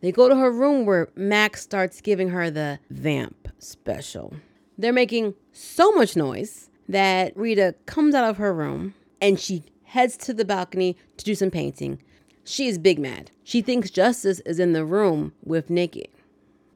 They 0.00 0.10
go 0.10 0.28
to 0.28 0.34
her 0.34 0.50
room 0.50 0.84
where 0.84 1.10
Max 1.14 1.62
starts 1.62 2.00
giving 2.00 2.30
her 2.30 2.50
the 2.50 2.80
vamp 2.90 3.46
special. 3.60 4.34
They're 4.80 4.94
making 4.94 5.34
so 5.52 5.92
much 5.92 6.16
noise 6.16 6.70
that 6.88 7.36
Rita 7.36 7.74
comes 7.84 8.14
out 8.14 8.24
of 8.24 8.38
her 8.38 8.54
room 8.54 8.94
and 9.20 9.38
she 9.38 9.64
heads 9.84 10.16
to 10.16 10.32
the 10.32 10.44
balcony 10.44 10.96
to 11.18 11.24
do 11.24 11.34
some 11.34 11.50
painting. 11.50 12.00
She 12.44 12.66
is 12.66 12.78
big 12.78 12.98
mad. 12.98 13.30
She 13.44 13.60
thinks 13.60 13.90
Justice 13.90 14.40
is 14.40 14.58
in 14.58 14.72
the 14.72 14.86
room 14.86 15.34
with 15.44 15.68
Nikki. 15.68 16.08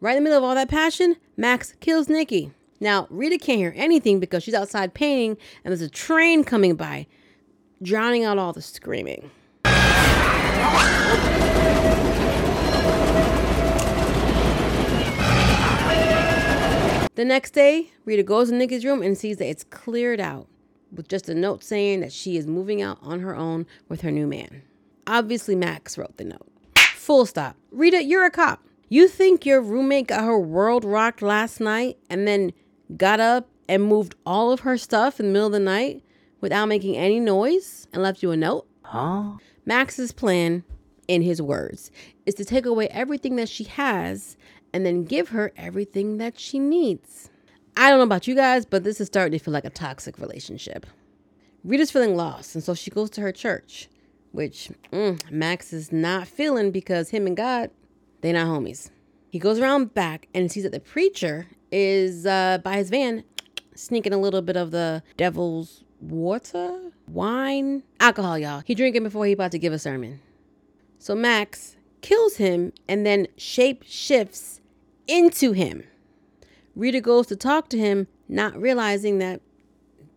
Right 0.01 0.19
in 0.19 0.23
the 0.23 0.29
middle 0.29 0.37
of 0.37 0.45
all 0.45 0.55
that 0.55 0.69
passion, 0.69 1.17
Max 1.39 1.73
kills 1.81 2.11
Nikki. 2.11 2.53
Now, 2.79 3.07
Rita 3.09 3.39
can't 3.39 3.59
hear 3.59 3.73
anything 3.75 4.21
because 4.21 4.43
she's 4.43 4.53
outside 4.53 4.93
painting 4.93 5.39
and 5.65 5.73
there's 5.73 5.81
a 5.81 5.89
train 5.89 6.45
coming 6.45 6.75
by, 6.75 7.07
drowning 7.83 8.23
out 8.23 8.37
all 8.37 8.53
the 8.53 8.61
screaming. 8.61 9.31
The 17.15 17.25
next 17.25 17.53
day, 17.53 17.93
Rita 18.05 18.25
goes 18.25 18.51
to 18.51 18.57
Nikki's 18.57 18.85
room 18.85 19.01
and 19.01 19.17
sees 19.17 19.37
that 19.37 19.49
it's 19.49 19.63
cleared 19.65 20.21
out 20.21 20.49
with 20.93 21.09
just 21.09 21.29
a 21.29 21.35
note 21.35 21.63
saying 21.63 22.01
that 22.01 22.13
she 22.13 22.37
is 22.37 22.47
moving 22.47 22.83
out 22.83 22.99
on 23.03 23.21
her 23.21 23.37
own 23.37 23.67
with 23.89 24.01
her 24.01 24.11
new 24.11 24.27
man. 24.27 24.63
Obviously, 25.07 25.55
Max 25.55 25.97
wrote 25.97 26.17
the 26.17 26.25
note. 26.25 26.47
Full 26.95 27.25
stop. 27.27 27.57
Rita, 27.71 28.03
you're 28.03 28.25
a 28.25 28.31
cop. 28.31 28.65
You 28.89 29.07
think 29.09 29.47
your 29.47 29.61
roommate 29.61 30.09
got 30.09 30.25
her 30.25 30.39
world 30.39 30.85
rocked 30.85 31.23
last 31.23 31.61
night 31.61 31.99
and 32.11 32.27
then 32.27 32.53
got 32.97 33.21
up 33.21 33.49
and 33.69 33.85
moved 33.85 34.15
all 34.27 34.51
of 34.51 34.61
her 34.61 34.77
stuff 34.77 35.21
in 35.21 35.27
the 35.27 35.33
middle 35.33 35.47
of 35.47 35.53
the 35.53 35.61
night 35.61 36.03
without 36.41 36.67
making 36.67 36.97
any 36.97 37.21
noise 37.21 37.87
and 37.93 38.03
left 38.03 38.23
you 38.23 38.31
a 38.31 38.37
note? 38.37 38.67
Huh? 38.83 39.35
Max's 39.65 40.13
plan, 40.13 40.65
in 41.07 41.23
his 41.23 41.41
words, 41.41 41.91
is 42.27 42.35
to 42.35 42.45
take 42.45 42.67
away 42.67 42.89
everything 42.89 43.37
that 43.37 43.49
she 43.49 43.65
has 43.65 44.37
and 44.75 44.85
then 44.85 45.05
give 45.05 45.29
her 45.29 45.53
everything 45.57 46.19
that 46.19 46.39
she 46.39 46.59
needs. 46.59 47.31
I 47.77 47.89
don't 47.89 48.01
know 48.01 48.05
about 48.05 48.27
you 48.27 48.35
guys, 48.35 48.67
but 48.67 48.83
this 48.83 49.01
is 49.01 49.07
starting 49.07 49.39
to 49.39 49.43
feel 49.43 49.55
like 49.55 49.65
a 49.65 49.71
toxic 49.71 50.19
relationship. 50.19 50.85
Rita's 51.63 51.93
feeling 51.93 52.17
lost, 52.17 52.57
and 52.57 52.63
so 52.63 52.75
she 52.75 52.91
goes 52.91 53.09
to 53.11 53.21
her 53.21 53.31
church, 53.31 53.89
which 54.33 54.71
mm, 54.93 55.31
Max 55.31 55.73
is 55.73 55.93
not 55.93 56.27
feeling 56.27 56.73
because 56.73 57.11
him 57.11 57.27
and 57.29 57.37
God, 57.37 57.71
they 58.21 58.33
not 58.33 58.49
homies. 58.49 58.91
He 59.31 59.39
goes 59.39 59.61
around 59.61 59.95
back 59.95 60.27
and 60.35 60.51
sees 60.51 60.65
that 60.65 60.73
the 60.73 60.81
preacher 60.81 61.47
is 61.71 62.27
uh, 62.27 62.59
by 62.63 62.77
his 62.77 62.91
van, 62.91 63.23
sneaking 63.77 64.13
a 64.13 64.19
little 64.19 64.43
bit 64.43 64.57
of 64.57 64.73
the 64.73 65.05
devil's 65.17 65.85
water, 66.01 66.91
wine, 67.07 67.85
alcohol, 68.01 68.39
y'all. 68.39 68.63
He 68.65 68.75
drinking 68.75 69.05
before 69.05 69.25
he 69.25 69.33
about 69.33 69.53
to 69.53 69.59
give 69.59 69.73
a 69.73 69.79
sermon. 69.79 70.21
So 70.99 71.15
Max 71.15 71.77
kills 72.01 72.37
him 72.37 72.73
and 72.89 73.07
then 73.07 73.29
shape 73.37 73.85
shifts 73.87 74.61
into 75.07 75.53
him. 75.53 75.85
Rita 76.75 77.01
goes 77.01 77.27
to 77.29 77.37
talk 77.37 77.69
to 77.71 77.79
him, 77.79 78.09
not 78.29 78.61
realizing 78.61 79.19
that 79.19 79.41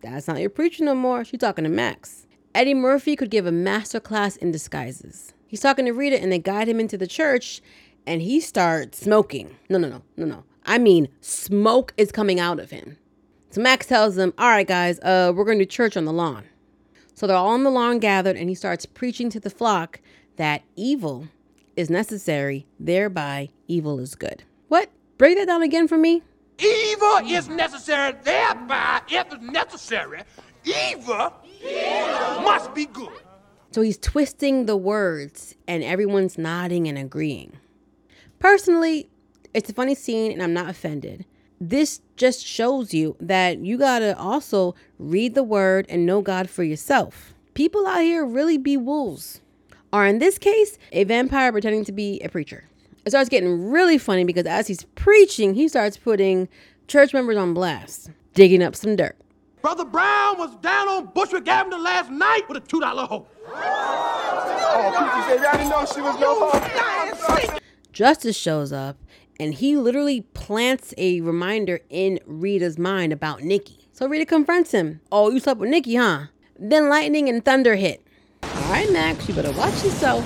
that's 0.00 0.28
not 0.28 0.40
your 0.40 0.50
preacher 0.50 0.84
no 0.84 0.94
more. 0.94 1.24
She's 1.24 1.40
talking 1.40 1.64
to 1.64 1.70
Max. 1.70 2.26
Eddie 2.54 2.74
Murphy 2.74 3.14
could 3.16 3.30
give 3.30 3.46
a 3.46 3.52
master 3.52 4.00
class 4.00 4.36
in 4.36 4.50
disguises. 4.50 5.32
He's 5.46 5.60
talking 5.60 5.86
to 5.86 5.92
Rita 5.92 6.20
and 6.20 6.32
they 6.32 6.38
guide 6.38 6.68
him 6.68 6.80
into 6.80 6.98
the 6.98 7.06
church 7.06 7.62
and 8.06 8.22
he 8.22 8.40
starts 8.40 8.98
smoking. 8.98 9.56
No, 9.68 9.78
no, 9.78 9.88
no, 9.88 10.02
no, 10.16 10.26
no. 10.26 10.44
I 10.64 10.78
mean, 10.78 11.08
smoke 11.20 11.94
is 11.96 12.12
coming 12.12 12.40
out 12.40 12.60
of 12.60 12.70
him. 12.70 12.96
So 13.50 13.60
Max 13.60 13.86
tells 13.86 14.16
them, 14.16 14.34
All 14.38 14.48
right, 14.48 14.66
guys, 14.66 14.98
uh, 15.00 15.32
we're 15.34 15.44
going 15.44 15.58
to 15.58 15.66
church 15.66 15.96
on 15.96 16.04
the 16.04 16.12
lawn. 16.12 16.44
So 17.14 17.26
they're 17.26 17.36
all 17.36 17.48
on 17.48 17.64
the 17.64 17.70
lawn 17.70 17.98
gathered 17.98 18.36
and 18.36 18.48
he 18.48 18.54
starts 18.54 18.86
preaching 18.86 19.30
to 19.30 19.40
the 19.40 19.50
flock 19.50 20.00
that 20.36 20.62
evil 20.76 21.28
is 21.76 21.90
necessary, 21.90 22.66
thereby 22.78 23.48
evil 23.66 23.98
is 23.98 24.14
good. 24.14 24.44
Break 25.18 25.36
that 25.36 25.46
down 25.46 25.62
again 25.62 25.88
for 25.88 25.98
me. 25.98 26.22
Evil 26.60 27.18
is 27.24 27.48
necessary, 27.48 28.16
thereby, 28.22 29.00
if 29.08 29.32
it's 29.32 29.42
necessary, 29.42 30.22
evil 30.64 31.32
must 32.42 32.72
be 32.72 32.86
good. 32.86 33.12
So 33.72 33.82
he's 33.82 33.98
twisting 33.98 34.66
the 34.66 34.76
words 34.76 35.54
and 35.66 35.82
everyone's 35.82 36.38
nodding 36.38 36.88
and 36.88 36.96
agreeing. 36.96 37.58
Personally, 38.38 39.08
it's 39.52 39.68
a 39.68 39.74
funny 39.74 39.94
scene 39.94 40.32
and 40.32 40.42
I'm 40.42 40.54
not 40.54 40.70
offended. 40.70 41.26
This 41.60 42.00
just 42.16 42.46
shows 42.46 42.94
you 42.94 43.16
that 43.20 43.58
you 43.58 43.76
gotta 43.76 44.16
also 44.16 44.76
read 44.98 45.34
the 45.34 45.42
word 45.42 45.86
and 45.88 46.06
know 46.06 46.22
God 46.22 46.48
for 46.48 46.62
yourself. 46.62 47.34
People 47.54 47.86
out 47.86 48.02
here 48.02 48.24
really 48.24 48.56
be 48.56 48.76
wolves. 48.76 49.40
Or 49.92 50.06
in 50.06 50.18
this 50.18 50.38
case, 50.38 50.78
a 50.92 51.04
vampire 51.04 51.50
pretending 51.50 51.84
to 51.86 51.92
be 51.92 52.20
a 52.20 52.28
preacher. 52.28 52.68
It 53.04 53.10
starts 53.10 53.28
getting 53.28 53.70
really 53.70 53.98
funny 53.98 54.24
because 54.24 54.46
as 54.46 54.66
he's 54.66 54.84
preaching, 54.94 55.54
he 55.54 55.68
starts 55.68 55.96
putting 55.96 56.48
church 56.86 57.14
members 57.14 57.36
on 57.36 57.54
blast, 57.54 58.10
digging 58.34 58.62
up 58.62 58.74
some 58.76 58.96
dirt. 58.96 59.16
Brother 59.62 59.84
Brown 59.84 60.38
was 60.38 60.54
down 60.56 60.88
on 60.88 61.06
Bushwick 61.06 61.48
Avenue 61.48 61.78
last 61.78 62.10
night 62.10 62.42
with 62.48 62.58
a 62.58 62.60
$2 62.60 63.06
hoe. 63.08 63.26
Justice 67.92 68.36
shows 68.36 68.72
up 68.72 68.96
and 69.40 69.54
he 69.54 69.76
literally 69.76 70.22
plants 70.34 70.94
a 70.96 71.20
reminder 71.20 71.80
in 71.90 72.20
Rita's 72.26 72.78
mind 72.78 73.12
about 73.12 73.42
Nikki. 73.42 73.88
So 73.92 74.06
Rita 74.06 74.26
confronts 74.26 74.70
him. 74.72 75.00
Oh, 75.10 75.30
you 75.30 75.40
slept 75.40 75.60
with 75.60 75.70
Nikki, 75.70 75.96
huh? 75.96 76.26
Then 76.58 76.88
lightning 76.88 77.28
and 77.28 77.44
thunder 77.44 77.74
hit. 77.74 78.06
All 78.42 78.70
right, 78.70 78.90
Max, 78.92 79.28
you 79.28 79.34
better 79.34 79.52
watch 79.52 79.84
yourself. 79.84 80.24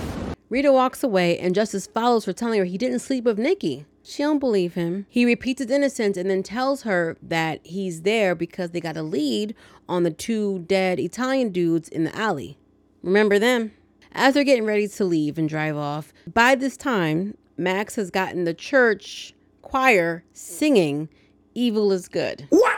Rita 0.52 0.70
walks 0.70 1.02
away 1.02 1.38
and 1.38 1.54
Justice 1.54 1.86
follows 1.86 2.26
her 2.26 2.34
telling 2.34 2.58
her 2.58 2.66
he 2.66 2.76
didn't 2.76 2.98
sleep 2.98 3.24
with 3.24 3.38
Nikki. 3.38 3.86
She 4.02 4.22
don't 4.22 4.38
believe 4.38 4.74
him. 4.74 5.06
He 5.08 5.24
repeats 5.24 5.62
his 5.62 5.70
innocence 5.70 6.18
and 6.18 6.28
then 6.28 6.42
tells 6.42 6.82
her 6.82 7.16
that 7.22 7.60
he's 7.64 8.02
there 8.02 8.34
because 8.34 8.72
they 8.72 8.80
got 8.80 8.98
a 8.98 9.02
lead 9.02 9.54
on 9.88 10.02
the 10.02 10.10
two 10.10 10.58
dead 10.68 11.00
Italian 11.00 11.52
dudes 11.52 11.88
in 11.88 12.04
the 12.04 12.14
alley. 12.14 12.58
Remember 13.02 13.38
them? 13.38 13.72
As 14.12 14.34
they're 14.34 14.44
getting 14.44 14.66
ready 14.66 14.86
to 14.86 15.04
leave 15.06 15.38
and 15.38 15.48
drive 15.48 15.78
off, 15.78 16.12
by 16.30 16.54
this 16.54 16.76
time, 16.76 17.34
Max 17.56 17.94
has 17.94 18.10
gotten 18.10 18.44
the 18.44 18.52
church 18.52 19.32
choir 19.62 20.22
singing 20.34 21.08
Evil 21.54 21.92
is 21.92 22.08
Good. 22.08 22.46
What? 22.50 22.76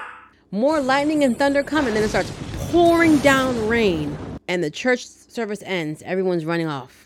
More 0.52 0.80
lightning 0.80 1.24
and 1.24 1.36
thunder 1.36 1.64
come, 1.64 1.88
and 1.88 1.96
then 1.96 2.04
it 2.04 2.10
starts 2.10 2.32
pouring 2.70 3.18
down 3.18 3.66
rain, 3.66 4.16
and 4.46 4.62
the 4.62 4.70
church 4.70 5.04
service 5.06 5.62
ends. 5.66 6.02
Everyone's 6.02 6.44
running 6.44 6.68
off. 6.68 7.03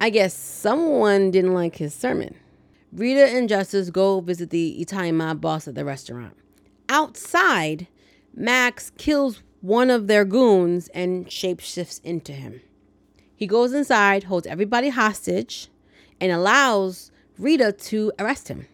I 0.00 0.10
guess 0.10 0.32
someone 0.32 1.32
didn't 1.32 1.54
like 1.54 1.76
his 1.76 1.92
sermon. 1.92 2.36
Rita 2.92 3.28
and 3.28 3.48
Justice 3.48 3.90
go 3.90 4.20
visit 4.20 4.50
the 4.50 4.80
Italian 4.80 5.16
mob 5.16 5.40
boss 5.40 5.66
at 5.66 5.74
the 5.74 5.84
restaurant. 5.84 6.36
Outside, 6.88 7.88
Max 8.32 8.92
kills 8.96 9.42
one 9.60 9.90
of 9.90 10.06
their 10.06 10.24
goons 10.24 10.86
and 10.94 11.26
shapeshifts 11.26 12.00
into 12.04 12.32
him. 12.32 12.60
He 13.34 13.46
goes 13.46 13.72
inside, 13.72 14.24
holds 14.24 14.46
everybody 14.46 14.90
hostage, 14.90 15.68
and 16.20 16.30
allows 16.30 17.10
Rita 17.36 17.72
to 17.72 18.12
arrest 18.20 18.48
him. 18.48 18.66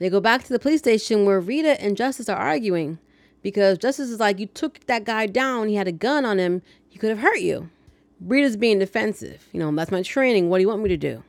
They 0.00 0.10
go 0.10 0.20
back 0.20 0.42
to 0.44 0.52
the 0.52 0.58
police 0.58 0.80
station 0.80 1.24
where 1.24 1.40
Rita 1.40 1.80
and 1.80 1.96
Justice 1.96 2.28
are 2.28 2.36
arguing 2.36 2.98
because 3.42 3.78
Justice 3.78 4.10
is 4.10 4.20
like, 4.20 4.40
You 4.40 4.46
took 4.46 4.80
that 4.86 5.04
guy 5.04 5.26
down, 5.26 5.68
he 5.68 5.76
had 5.76 5.88
a 5.88 5.92
gun 5.92 6.24
on 6.24 6.38
him, 6.38 6.62
he 6.88 6.98
could 6.98 7.10
have 7.10 7.20
hurt 7.20 7.40
you. 7.40 7.70
Rita's 8.20 8.56
being 8.56 8.78
defensive. 8.78 9.46
You 9.52 9.60
know, 9.60 9.70
that's 9.72 9.90
my 9.90 10.02
training. 10.02 10.48
What 10.48 10.58
do 10.58 10.62
you 10.62 10.68
want 10.68 10.82
me 10.82 10.88
to 10.88 10.96
do? 10.96 11.22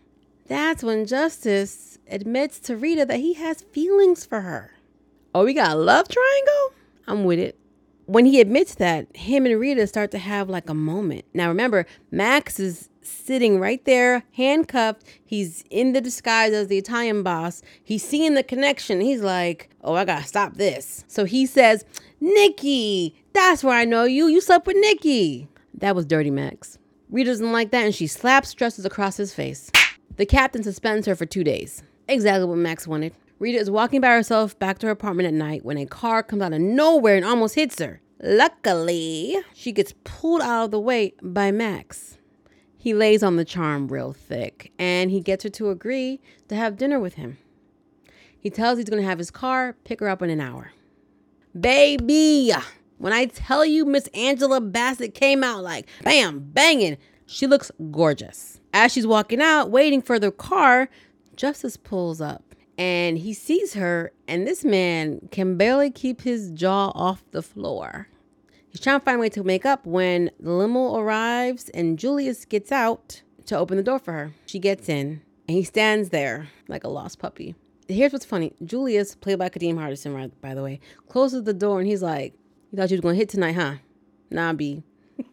That's 0.47 0.83
when 0.83 1.05
Justice 1.05 1.99
admits 2.09 2.59
to 2.61 2.75
Rita 2.75 3.05
that 3.05 3.19
he 3.19 3.33
has 3.35 3.61
feelings 3.61 4.25
for 4.25 4.41
her. 4.41 4.71
Oh, 5.35 5.45
we 5.45 5.53
got 5.53 5.71
a 5.71 5.75
love 5.75 6.07
triangle? 6.07 6.73
I'm 7.07 7.23
with 7.23 7.39
it. 7.39 7.55
When 8.07 8.25
he 8.25 8.41
admits 8.41 8.73
that, 8.75 9.15
him 9.15 9.45
and 9.45 9.59
Rita 9.59 9.85
start 9.85 10.09
to 10.11 10.17
have 10.17 10.49
like 10.49 10.67
a 10.67 10.73
moment. 10.73 11.25
Now, 11.35 11.49
remember, 11.49 11.85
Max 12.09 12.59
is 12.59 12.89
sitting 13.03 13.59
right 13.59 13.85
there, 13.85 14.23
handcuffed. 14.33 15.03
He's 15.23 15.63
in 15.69 15.93
the 15.93 16.01
disguise 16.01 16.51
as 16.53 16.67
the 16.67 16.79
Italian 16.79 17.21
boss. 17.21 17.61
He's 17.83 18.03
seeing 18.03 18.33
the 18.33 18.41
connection. 18.41 19.01
He's 19.01 19.21
like, 19.21 19.69
oh, 19.83 19.93
I 19.93 20.05
gotta 20.05 20.25
stop 20.25 20.55
this. 20.55 21.05
So 21.07 21.25
he 21.25 21.45
says, 21.45 21.85
Nikki, 22.19 23.13
that's 23.33 23.63
where 23.63 23.77
I 23.77 23.85
know 23.85 24.05
you. 24.05 24.25
You 24.25 24.41
slept 24.41 24.65
with 24.65 24.77
Nikki. 24.77 25.47
That 25.75 25.95
was 25.95 26.07
Dirty 26.07 26.31
Max. 26.31 26.78
Rita 27.09 27.31
doesn't 27.31 27.51
like 27.51 27.71
that 27.71 27.85
and 27.85 27.95
she 27.95 28.05
slaps 28.05 28.53
Justice 28.53 28.85
across 28.85 29.17
his 29.17 29.33
face. 29.33 29.71
The 30.17 30.25
captain 30.25 30.63
suspends 30.63 31.07
her 31.07 31.15
for 31.15 31.25
two 31.25 31.43
days. 31.43 31.81
Exactly 32.07 32.45
what 32.45 32.57
Max 32.57 32.87
wanted. 32.87 33.13
Rita 33.39 33.57
is 33.57 33.71
walking 33.71 34.01
by 34.01 34.09
herself 34.09 34.57
back 34.59 34.79
to 34.79 34.87
her 34.87 34.91
apartment 34.91 35.27
at 35.27 35.33
night 35.33 35.65
when 35.65 35.77
a 35.77 35.85
car 35.85 36.21
comes 36.21 36.41
out 36.41 36.53
of 36.53 36.61
nowhere 36.61 37.15
and 37.15 37.25
almost 37.25 37.55
hits 37.55 37.79
her. 37.79 38.01
Luckily, 38.21 39.37
she 39.53 39.71
gets 39.71 39.93
pulled 40.03 40.41
out 40.41 40.65
of 40.65 40.71
the 40.71 40.79
way 40.79 41.13
by 41.21 41.51
Max. 41.51 42.17
He 42.77 42.93
lays 42.93 43.23
on 43.23 43.37
the 43.37 43.45
charm 43.45 43.87
real 43.87 44.13
thick 44.13 44.71
and 44.77 45.09
he 45.09 45.19
gets 45.19 45.43
her 45.43 45.49
to 45.49 45.69
agree 45.69 46.21
to 46.47 46.55
have 46.55 46.77
dinner 46.77 46.99
with 46.99 47.15
him. 47.15 47.37
He 48.39 48.49
tells 48.49 48.77
he's 48.77 48.89
going 48.89 49.01
to 49.01 49.07
have 49.07 49.17
his 49.17 49.31
car 49.31 49.75
pick 49.83 49.99
her 49.99 50.09
up 50.09 50.21
in 50.21 50.29
an 50.29 50.41
hour. 50.41 50.71
Baby, 51.59 52.53
when 52.99 53.13
I 53.13 53.25
tell 53.25 53.65
you 53.65 53.85
Miss 53.85 54.07
Angela 54.13 54.61
Bassett 54.61 55.15
came 55.15 55.43
out 55.43 55.63
like 55.63 55.87
bam, 56.03 56.39
banging, 56.39 56.97
she 57.25 57.47
looks 57.47 57.71
gorgeous. 57.89 58.59
As 58.73 58.91
she's 58.91 59.07
walking 59.07 59.41
out, 59.41 59.71
waiting 59.71 60.01
for 60.01 60.19
the 60.19 60.31
car, 60.31 60.89
Justice 61.35 61.77
pulls 61.77 62.21
up 62.21 62.43
and 62.77 63.17
he 63.17 63.33
sees 63.33 63.73
her, 63.73 64.13
and 64.27 64.47
this 64.47 64.63
man 64.63 65.27
can 65.31 65.57
barely 65.57 65.91
keep 65.91 66.21
his 66.21 66.49
jaw 66.51 66.91
off 66.95 67.23
the 67.31 67.41
floor. 67.41 68.07
He's 68.69 68.79
trying 68.79 68.99
to 68.99 69.03
find 69.03 69.17
a 69.17 69.19
way 69.19 69.29
to 69.29 69.43
make 69.43 69.65
up 69.65 69.85
when 69.85 70.29
the 70.39 70.51
limo 70.51 70.95
arrives 70.97 71.69
and 71.69 71.97
Julius 71.97 72.45
gets 72.45 72.71
out 72.71 73.21
to 73.47 73.57
open 73.57 73.77
the 73.77 73.83
door 73.83 73.99
for 73.99 74.13
her. 74.13 74.33
She 74.45 74.59
gets 74.59 74.87
in 74.87 75.21
and 75.47 75.57
he 75.57 75.63
stands 75.63 76.09
there 76.09 76.49
like 76.67 76.83
a 76.83 76.89
lost 76.89 77.19
puppy. 77.19 77.55
Here's 77.87 78.13
what's 78.13 78.25
funny 78.25 78.53
Julius, 78.63 79.15
played 79.15 79.39
by 79.39 79.49
Kadeem 79.49 79.75
Hardison, 79.75 80.31
by 80.41 80.53
the 80.53 80.63
way, 80.63 80.79
closes 81.07 81.43
the 81.43 81.53
door 81.53 81.79
and 81.79 81.87
he's 81.87 82.03
like, 82.03 82.33
You 82.71 82.77
thought 82.77 82.91
you 82.91 82.95
was 82.95 83.01
gonna 83.01 83.15
hit 83.15 83.29
tonight, 83.29 83.53
huh? 83.53 83.75
Nah, 84.29 84.53
B. 84.53 84.83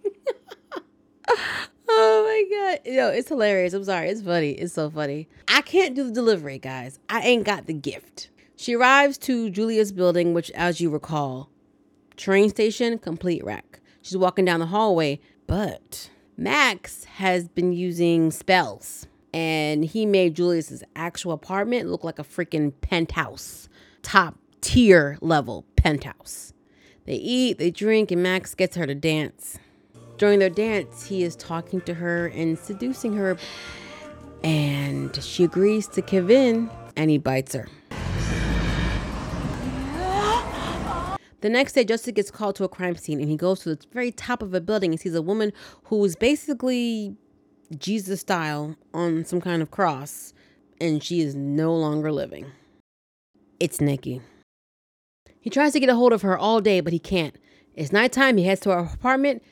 Oh 1.99 2.25
my 2.26 2.76
god. 2.85 2.93
Yo, 2.93 3.09
it's 3.09 3.28
hilarious. 3.28 3.73
I'm 3.73 3.85
sorry. 3.85 4.11
It's 4.11 4.21
funny. 4.21 4.50
It's 4.50 4.75
so 4.75 4.90
funny. 4.90 5.28
I 5.49 5.62
can't 5.62 5.95
do 5.95 6.05
the 6.05 6.11
delivery, 6.11 6.59
guys. 6.59 6.99
I 7.09 7.21
ain't 7.21 7.45
got 7.45 7.66
the 7.66 7.73
gift. 7.73 8.28
She 8.57 8.75
arrives 8.75 9.16
to 9.19 9.49
Julia's 9.49 9.93
building, 9.93 10.35
which, 10.35 10.50
as 10.50 10.78
you 10.81 10.90
recall, 10.90 11.49
train 12.16 12.50
station, 12.50 12.99
complete 12.99 13.43
wreck. 13.45 13.81
She's 14.02 14.16
walking 14.16 14.45
down 14.45 14.61
the 14.61 14.66
hallway, 14.66 15.21
but 15.47 16.11
Max 16.37 17.05
has 17.05 17.49
been 17.49 17.73
using 17.73 18.31
spells 18.31 19.07
and 19.33 19.85
he 19.85 20.07
made 20.07 20.35
Julius's 20.35 20.83
actual 20.97 21.33
apartment 21.33 21.88
look 21.88 22.05
like 22.05 22.19
a 22.19 22.25
freaking 22.25 22.73
penthouse, 22.81 23.69
top 24.02 24.38
tier 24.61 25.19
level 25.21 25.64
penthouse. 25.76 26.52
They 27.07 27.15
eat, 27.15 27.59
they 27.59 27.71
drink, 27.71 28.11
and 28.11 28.23
Max 28.23 28.55
gets 28.55 28.77
her 28.77 28.87
to 28.87 28.95
dance. 28.95 29.59
During 30.19 30.41
their 30.41 30.51
dance, 30.51 31.07
he 31.07 31.23
is 31.23 31.37
talking 31.37 31.81
to 31.83 31.95
her 31.95 32.27
and 32.29 32.59
seducing 32.59 33.15
her, 33.15 33.37
and 34.43 35.15
she 35.23 35.45
agrees 35.45 35.87
to 35.89 36.03
give 36.03 36.31
in, 36.31 36.69
and 36.97 37.09
he 37.09 37.19
bites 37.19 37.55
her. 37.55 37.69
The 41.43 41.51
next 41.51 41.75
day, 41.75 41.85
Justice 41.85 42.13
gets 42.13 42.31
called 42.31 42.57
to 42.57 42.65
a 42.65 42.69
crime 42.69 42.97
scene 42.97 43.21
and 43.21 43.29
he 43.29 43.37
goes 43.37 43.61
to 43.61 43.75
the 43.75 43.87
very 43.93 44.11
top 44.11 44.43
of 44.43 44.53
a 44.53 44.61
building 44.61 44.91
and 44.91 44.99
sees 44.99 45.15
a 45.15 45.23
woman 45.23 45.53
who's 45.85 46.17
basically 46.17 47.15
Jesus 47.79 48.21
style 48.21 48.75
on 48.95 49.25
some 49.25 49.41
kind 49.41 49.63
of 49.63 49.71
cross 49.71 50.33
and 50.81 51.05
she 51.05 51.21
is 51.21 51.37
no 51.37 51.73
longer 51.77 52.11
living. 52.11 52.47
It's 53.61 53.81
Nikki. 53.81 54.23
He 55.40 55.50
tries 55.50 55.73
to 55.73 55.80
get 55.80 55.88
a 55.88 55.95
hold 55.95 56.12
of 56.12 56.23
her 56.23 56.37
all 56.37 56.61
day, 56.61 56.80
but 56.80 56.92
he 56.92 56.99
can't. 56.99 57.37
It's 57.75 57.92
nighttime. 57.92 58.37
He 58.37 58.45
heads 58.45 58.61
to 58.62 58.71
her 58.71 58.90
apartment 58.92 59.42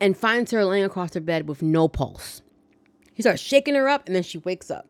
and 0.00 0.16
finds 0.16 0.50
her 0.50 0.64
laying 0.64 0.84
across 0.84 1.14
her 1.14 1.20
bed 1.20 1.48
with 1.48 1.62
no 1.62 1.88
pulse. 1.88 2.42
He 3.14 3.22
starts 3.22 3.42
shaking 3.42 3.74
her 3.74 3.88
up 3.88 4.06
and 4.06 4.14
then 4.14 4.22
she 4.22 4.38
wakes 4.38 4.70
up. 4.70 4.88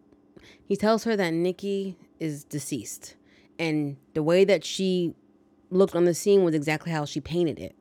He 0.64 0.76
tells 0.76 1.04
her 1.04 1.16
that 1.16 1.32
Nikki 1.32 1.96
is 2.18 2.44
deceased 2.44 3.14
and 3.58 3.96
the 4.14 4.22
way 4.22 4.44
that 4.44 4.64
she 4.64 5.14
looked 5.70 5.94
on 5.94 6.04
the 6.04 6.14
scene 6.14 6.44
was 6.44 6.54
exactly 6.54 6.92
how 6.92 7.04
she 7.04 7.20
painted 7.20 7.58
it. 7.58 7.76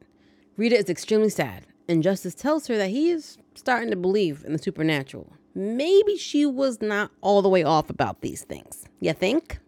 Rita 0.57 0.77
is 0.77 0.89
extremely 0.89 1.29
sad, 1.29 1.65
and 1.87 2.01
Justice 2.01 2.35
tells 2.35 2.67
her 2.67 2.77
that 2.77 2.89
he 2.89 3.09
is 3.09 3.37
starting 3.55 3.89
to 3.89 3.95
believe 3.95 4.43
in 4.45 4.53
the 4.53 4.59
supernatural. 4.59 5.33
Maybe 5.53 6.17
she 6.17 6.45
was 6.45 6.81
not 6.81 7.11
all 7.21 7.41
the 7.41 7.49
way 7.49 7.63
off 7.63 7.89
about 7.89 8.21
these 8.21 8.43
things. 8.43 8.85
You 8.99 9.13
think? 9.13 9.59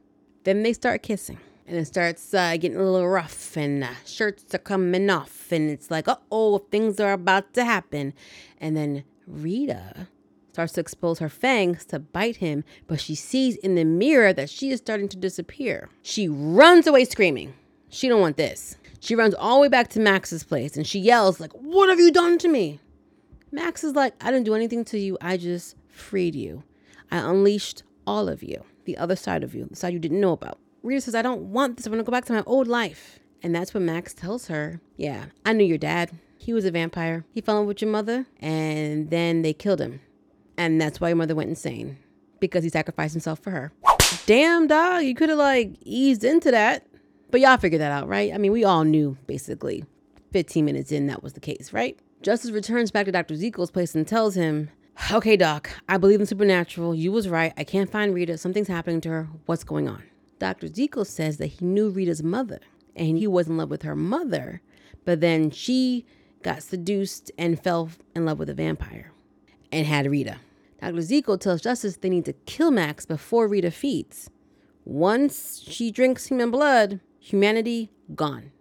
Then 0.43 0.63
they 0.63 0.73
start 0.73 1.03
kissing, 1.03 1.39
and 1.67 1.77
it 1.77 1.85
starts 1.85 2.33
uh, 2.33 2.55
getting 2.57 2.77
a 2.77 2.83
little 2.83 3.09
rough, 3.09 3.57
and 3.57 3.83
uh, 3.83 3.89
shirts 4.05 4.55
are 4.55 4.59
coming 4.59 5.09
off, 5.09 5.51
and 5.51 5.69
it's 5.69 5.91
like, 5.91 6.07
oh, 6.31 6.59
things 6.59 6.99
are 6.99 7.13
about 7.13 7.53
to 7.55 7.65
happen. 7.65 8.13
And 8.59 8.75
then 8.77 9.03
Rita 9.27 10.07
starts 10.53 10.73
to 10.73 10.81
expose 10.81 11.19
her 11.19 11.29
fangs 11.29 11.85
to 11.85 11.99
bite 11.99 12.37
him, 12.37 12.63
but 12.87 12.99
she 12.99 13.13
sees 13.13 13.57
in 13.57 13.75
the 13.75 13.83
mirror 13.83 14.33
that 14.33 14.49
she 14.49 14.71
is 14.71 14.79
starting 14.79 15.09
to 15.09 15.17
disappear. 15.17 15.89
She 16.01 16.27
runs 16.27 16.87
away 16.87 17.05
screaming. 17.05 17.53
She 17.89 18.07
don't 18.07 18.21
want 18.21 18.37
this. 18.37 18.77
She 18.99 19.13
runs 19.13 19.35
all 19.35 19.57
the 19.57 19.61
way 19.63 19.67
back 19.67 19.89
to 19.89 19.99
Max's 19.99 20.43
place 20.43 20.75
and 20.75 20.87
she 20.87 20.99
yells 20.99 21.39
like, 21.39 21.51
"What 21.53 21.89
have 21.89 21.99
you 21.99 22.11
done 22.11 22.39
to 22.39 22.47
me?" 22.47 22.79
Max 23.51 23.83
is 23.83 23.93
like, 23.93 24.15
"I 24.19 24.31
didn't 24.31 24.45
do 24.45 24.55
anything 24.55 24.83
to 24.85 24.97
you. 24.97 25.17
I 25.21 25.37
just 25.37 25.75
freed 25.89 26.33
you. 26.33 26.63
I 27.11 27.19
unleashed 27.19 27.83
all 28.07 28.27
of 28.27 28.41
you, 28.41 28.63
the 28.85 28.97
other 28.97 29.15
side 29.15 29.43
of 29.43 29.53
you, 29.53 29.65
the 29.65 29.75
side 29.75 29.93
you 29.93 29.99
didn't 29.99 30.19
know 30.19 30.33
about." 30.33 30.57
Rita 30.87 31.01
says, 31.01 31.15
"I 31.15 31.21
don't 31.21 31.51
want 31.51 31.77
this. 31.77 31.85
I 31.85 31.89
want 31.89 31.99
to 31.99 32.03
go 32.03 32.11
back 32.11 32.25
to 32.25 32.33
my 32.33 32.43
old 32.45 32.67
life." 32.67 33.19
And 33.43 33.53
that's 33.53 33.73
when 33.73 33.85
Max 33.85 34.13
tells 34.13 34.47
her, 34.47 34.81
"Yeah, 34.95 35.25
I 35.45 35.53
knew 35.53 35.65
your 35.65 35.77
dad. 35.77 36.11
He 36.37 36.53
was 36.53 36.65
a 36.65 36.71
vampire. 36.71 37.25
He 37.31 37.41
fell 37.41 37.61
in 37.61 37.67
with 37.67 37.81
your 37.81 37.91
mother, 37.91 38.25
and 38.39 39.09
then 39.09 39.41
they 39.41 39.53
killed 39.53 39.81
him. 39.81 39.99
And 40.57 40.81
that's 40.81 40.99
why 40.99 41.09
your 41.09 41.17
mother 41.17 41.35
went 41.35 41.49
insane 41.49 41.97
because 42.39 42.63
he 42.63 42.69
sacrificed 42.69 43.13
himself 43.13 43.39
for 43.39 43.51
her." 43.51 43.71
Damn, 44.25 44.67
dog, 44.67 45.03
you 45.03 45.13
could 45.13 45.29
have 45.29 45.37
like 45.37 45.75
eased 45.81 46.23
into 46.23 46.51
that. 46.51 46.85
But 47.29 47.41
y'all 47.41 47.57
figured 47.57 47.81
that 47.81 47.91
out, 47.91 48.07
right? 48.07 48.33
I 48.33 48.37
mean, 48.37 48.53
we 48.53 48.63
all 48.63 48.85
knew 48.85 49.17
basically 49.27 49.83
15 50.31 50.63
minutes 50.63 50.91
in 50.91 51.07
that 51.07 51.21
was 51.21 51.33
the 51.33 51.39
case, 51.39 51.73
right? 51.73 51.99
Justice 52.21 52.51
returns 52.51 52.89
back 52.89 53.05
to 53.05 53.11
Dr. 53.11 53.35
Zekel's 53.35 53.71
place 53.71 53.93
and 53.95 54.07
tells 54.07 54.35
him, 54.35 54.69
Okay, 55.11 55.37
Doc, 55.37 55.69
I 55.87 55.97
believe 55.97 56.19
in 56.19 56.25
supernatural. 56.25 56.95
You 56.95 57.11
was 57.11 57.27
right. 57.29 57.53
I 57.55 57.63
can't 57.63 57.89
find 57.89 58.13
Rita. 58.13 58.37
Something's 58.37 58.67
happening 58.67 58.99
to 59.01 59.09
her. 59.09 59.29
What's 59.45 59.63
going 59.63 59.87
on? 59.87 60.03
Dr. 60.39 60.67
Zekel 60.67 61.05
says 61.05 61.37
that 61.37 61.47
he 61.47 61.65
knew 61.65 61.89
Rita's 61.89 62.23
mother 62.23 62.59
and 62.95 63.17
he 63.17 63.27
was 63.27 63.47
in 63.47 63.57
love 63.57 63.69
with 63.69 63.83
her 63.83 63.95
mother, 63.95 64.61
but 65.05 65.21
then 65.21 65.51
she 65.51 66.05
got 66.43 66.63
seduced 66.63 67.31
and 67.37 67.61
fell 67.61 67.89
in 68.15 68.25
love 68.25 68.39
with 68.39 68.49
a 68.49 68.53
vampire 68.53 69.11
and 69.71 69.85
had 69.85 70.09
Rita. 70.09 70.37
Dr. 70.81 71.01
Zekel 71.01 71.37
tells 71.39 71.61
Justice 71.61 71.97
they 71.97 72.09
need 72.09 72.25
to 72.25 72.33
kill 72.33 72.71
Max 72.71 73.05
before 73.05 73.47
Rita 73.47 73.71
feeds. 73.71 74.29
Once 74.85 75.63
she 75.67 75.91
drinks 75.91 76.27
human 76.27 76.51
blood, 76.51 77.01
Humanity 77.27 77.89
gone. 78.15 78.53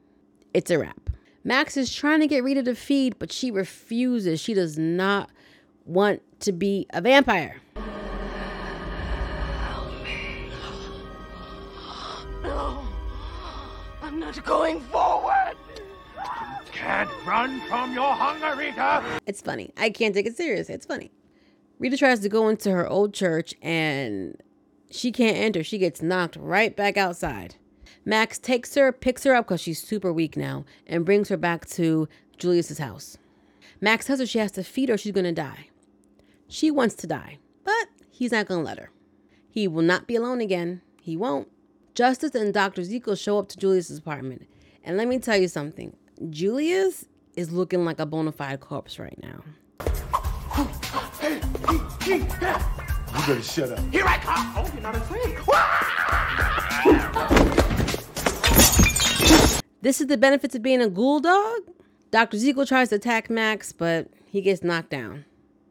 It's 0.52 0.72
a 0.72 0.78
wrap. 0.80 1.10
Max 1.44 1.76
is 1.76 1.94
trying 1.94 2.18
to 2.18 2.26
get 2.26 2.42
Rita 2.42 2.64
to 2.64 2.74
feed, 2.74 3.16
but 3.16 3.30
she 3.30 3.52
refuses. 3.52 4.40
She 4.40 4.54
does 4.54 4.76
not 4.76 5.30
want 5.84 6.20
to 6.40 6.50
be 6.50 6.88
a 6.90 7.00
vampire. 7.00 7.60
Not 14.26 14.44
going 14.44 14.80
forward. 14.80 15.54
Can't 16.72 17.08
run 17.24 17.60
from 17.68 17.94
your 17.94 18.12
hunger, 18.12 18.56
Rita. 18.58 19.20
It's 19.24 19.40
funny. 19.40 19.72
I 19.76 19.88
can't 19.90 20.14
take 20.14 20.26
it 20.26 20.36
serious. 20.36 20.68
It's 20.68 20.84
funny. 20.84 21.12
Rita 21.78 21.96
tries 21.96 22.20
to 22.20 22.28
go 22.28 22.48
into 22.48 22.72
her 22.72 22.88
old 22.88 23.14
church 23.14 23.54
and 23.62 24.36
she 24.90 25.12
can't 25.12 25.36
enter. 25.36 25.62
She 25.62 25.78
gets 25.78 26.02
knocked 26.02 26.36
right 26.36 26.74
back 26.74 26.96
outside. 26.96 27.54
Max 28.04 28.38
takes 28.38 28.74
her, 28.74 28.90
picks 28.90 29.22
her 29.22 29.34
up 29.34 29.46
because 29.46 29.60
she's 29.60 29.82
super 29.82 30.12
weak 30.12 30.36
now, 30.36 30.64
and 30.86 31.04
brings 31.04 31.28
her 31.28 31.36
back 31.36 31.66
to 31.66 32.08
Julius's 32.36 32.78
house. 32.78 33.18
Max 33.80 34.06
tells 34.06 34.20
her 34.20 34.26
she 34.26 34.38
has 34.38 34.52
to 34.52 34.64
feed 34.64 34.88
her, 34.88 34.98
she's 34.98 35.12
gonna 35.12 35.32
die. 35.32 35.68
She 36.48 36.70
wants 36.70 36.94
to 36.96 37.06
die, 37.06 37.38
but 37.64 37.88
he's 38.10 38.32
not 38.32 38.46
gonna 38.46 38.62
let 38.62 38.78
her. 38.78 38.90
He 39.50 39.66
will 39.66 39.82
not 39.82 40.06
be 40.06 40.14
alone 40.16 40.40
again. 40.40 40.82
He 41.00 41.16
won't. 41.16 41.48
Justice 41.96 42.34
and 42.34 42.52
Dr. 42.52 42.84
Zekel 42.84 43.14
show 43.14 43.38
up 43.38 43.48
to 43.48 43.56
Julius's 43.56 43.96
apartment. 43.96 44.46
And 44.84 44.98
let 44.98 45.08
me 45.08 45.18
tell 45.18 45.38
you 45.38 45.48
something. 45.48 45.96
Julius 46.28 47.06
is 47.36 47.50
looking 47.50 47.86
like 47.86 47.98
a 47.98 48.04
bona 48.04 48.32
fide 48.32 48.60
corpse 48.60 48.98
right 48.98 49.18
now. 49.22 49.42
You 52.06 52.18
better 53.26 53.42
shut 53.42 53.72
up. 53.72 53.78
Here 53.90 54.04
I 54.06 54.18
come. 54.18 54.52
Oh, 54.58 54.70
you're 54.74 54.82
not 54.82 54.94
afraid. 54.94 55.38
This 59.80 60.02
is 60.02 60.08
the 60.08 60.18
benefits 60.18 60.54
of 60.54 60.60
being 60.60 60.82
a 60.82 60.90
ghoul 60.90 61.20
dog. 61.20 61.60
Dr. 62.10 62.36
Zekel 62.36 62.66
tries 62.66 62.90
to 62.90 62.96
attack 62.96 63.30
Max, 63.30 63.72
but 63.72 64.08
he 64.26 64.42
gets 64.42 64.62
knocked 64.62 64.90
down. 64.90 65.24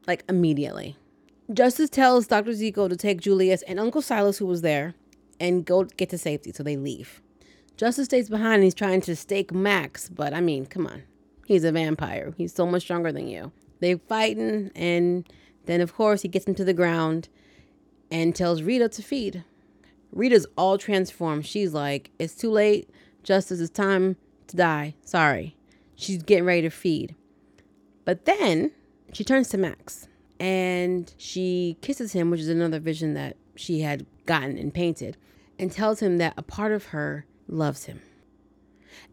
Like 0.08 0.24
immediately. 0.28 0.98
Justice 1.54 1.92
tells 1.92 2.26
Dr. 2.26 2.54
Zekel 2.54 2.90
to 2.90 2.96
take 2.96 3.22
Julius 3.22 3.62
and 3.68 3.80
Uncle 3.80 4.02
Silas, 4.02 4.40
who 4.40 4.48
was 4.48 4.64
there, 4.64 4.96
and 5.40 5.66
go 5.66 5.84
get 5.84 6.10
to 6.10 6.18
safety, 6.18 6.52
so 6.52 6.64
they 6.64 6.78
leave. 6.78 7.22
Justice 7.78 8.06
stays 8.06 8.30
behind 8.30 8.56
and 8.56 8.64
he's 8.64 8.74
trying 8.74 9.02
to 9.02 9.16
stake 9.16 9.54
Max, 9.54 10.10
but 10.10 10.34
I 10.34 10.42
mean, 10.42 10.66
come 10.66 10.88
on. 10.88 11.04
He's 11.46 11.64
a 11.64 11.72
vampire. 11.72 12.34
He's 12.38 12.54
so 12.54 12.66
much 12.66 12.84
stronger 12.84 13.12
than 13.12 13.28
you. 13.28 13.52
They're 13.80 13.98
fighting, 13.98 14.72
and 14.76 15.28
then, 15.66 15.82
of 15.82 15.94
course, 15.94 16.22
he 16.22 16.28
gets 16.28 16.48
him 16.48 16.56
to 16.56 16.64
the 16.64 16.74
ground 16.74 17.28
and 18.10 18.36
tells 18.36 18.62
Rita 18.64 18.90
to 18.90 19.02
feed. 19.02 19.44
Rita's 20.12 20.48
all 20.58 20.78
transformed. 20.78 21.46
She's 21.46 21.74
like, 21.74 22.12
It's 22.18 22.36
too 22.36 22.50
late. 22.50 22.90
Justice, 23.24 23.60
it's 23.60 23.70
time 23.70 24.16
to 24.48 24.56
die. 24.56 24.96
Sorry. 25.04 25.56
She's 25.96 26.24
getting 26.24 26.46
ready 26.46 26.62
to 26.62 26.70
feed. 26.70 27.16
But 28.06 28.26
then 28.26 28.72
she 29.12 29.24
turns 29.24 29.50
to 29.50 29.58
Max 29.58 30.08
and 30.40 31.14
she 31.18 31.78
kisses 31.82 32.14
him, 32.14 32.30
which 32.30 32.42
is 32.42 32.50
another 32.50 32.80
vision 32.80 33.14
that 33.16 33.36
she 33.56 33.82
had 33.82 34.06
gotten 34.26 34.58
and 34.58 34.74
painted, 34.74 35.18
and 35.60 35.72
tells 35.72 36.02
him 36.02 36.18
that 36.18 36.34
a 36.38 36.42
part 36.44 36.72
of 36.72 36.86
her 36.88 37.26
loves 37.48 37.86
him. 37.86 38.02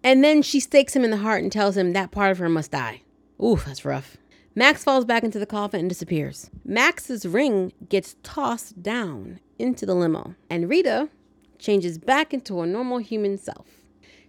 And 0.04 0.22
then 0.22 0.42
she 0.42 0.60
stakes 0.60 0.94
him 0.96 1.04
in 1.04 1.10
the 1.10 1.18
heart 1.18 1.42
and 1.42 1.52
tells 1.52 1.76
him 1.76 1.92
that 1.92 2.10
part 2.10 2.30
of 2.30 2.38
her 2.38 2.48
must 2.48 2.72
die. 2.72 3.02
Ooh, 3.42 3.56
that's 3.56 3.84
rough. 3.84 4.16
Max 4.54 4.84
falls 4.84 5.04
back 5.04 5.24
into 5.24 5.38
the 5.38 5.46
coffin 5.46 5.80
and 5.80 5.88
disappears. 5.88 6.50
Max's 6.64 7.24
ring 7.24 7.72
gets 7.88 8.16
tossed 8.22 8.82
down 8.82 9.40
into 9.58 9.86
the 9.86 9.94
limo, 9.94 10.34
and 10.50 10.68
Rita 10.68 11.08
changes 11.58 11.96
back 11.96 12.34
into 12.34 12.60
a 12.60 12.66
normal 12.66 12.98
human 12.98 13.38
self. 13.38 13.66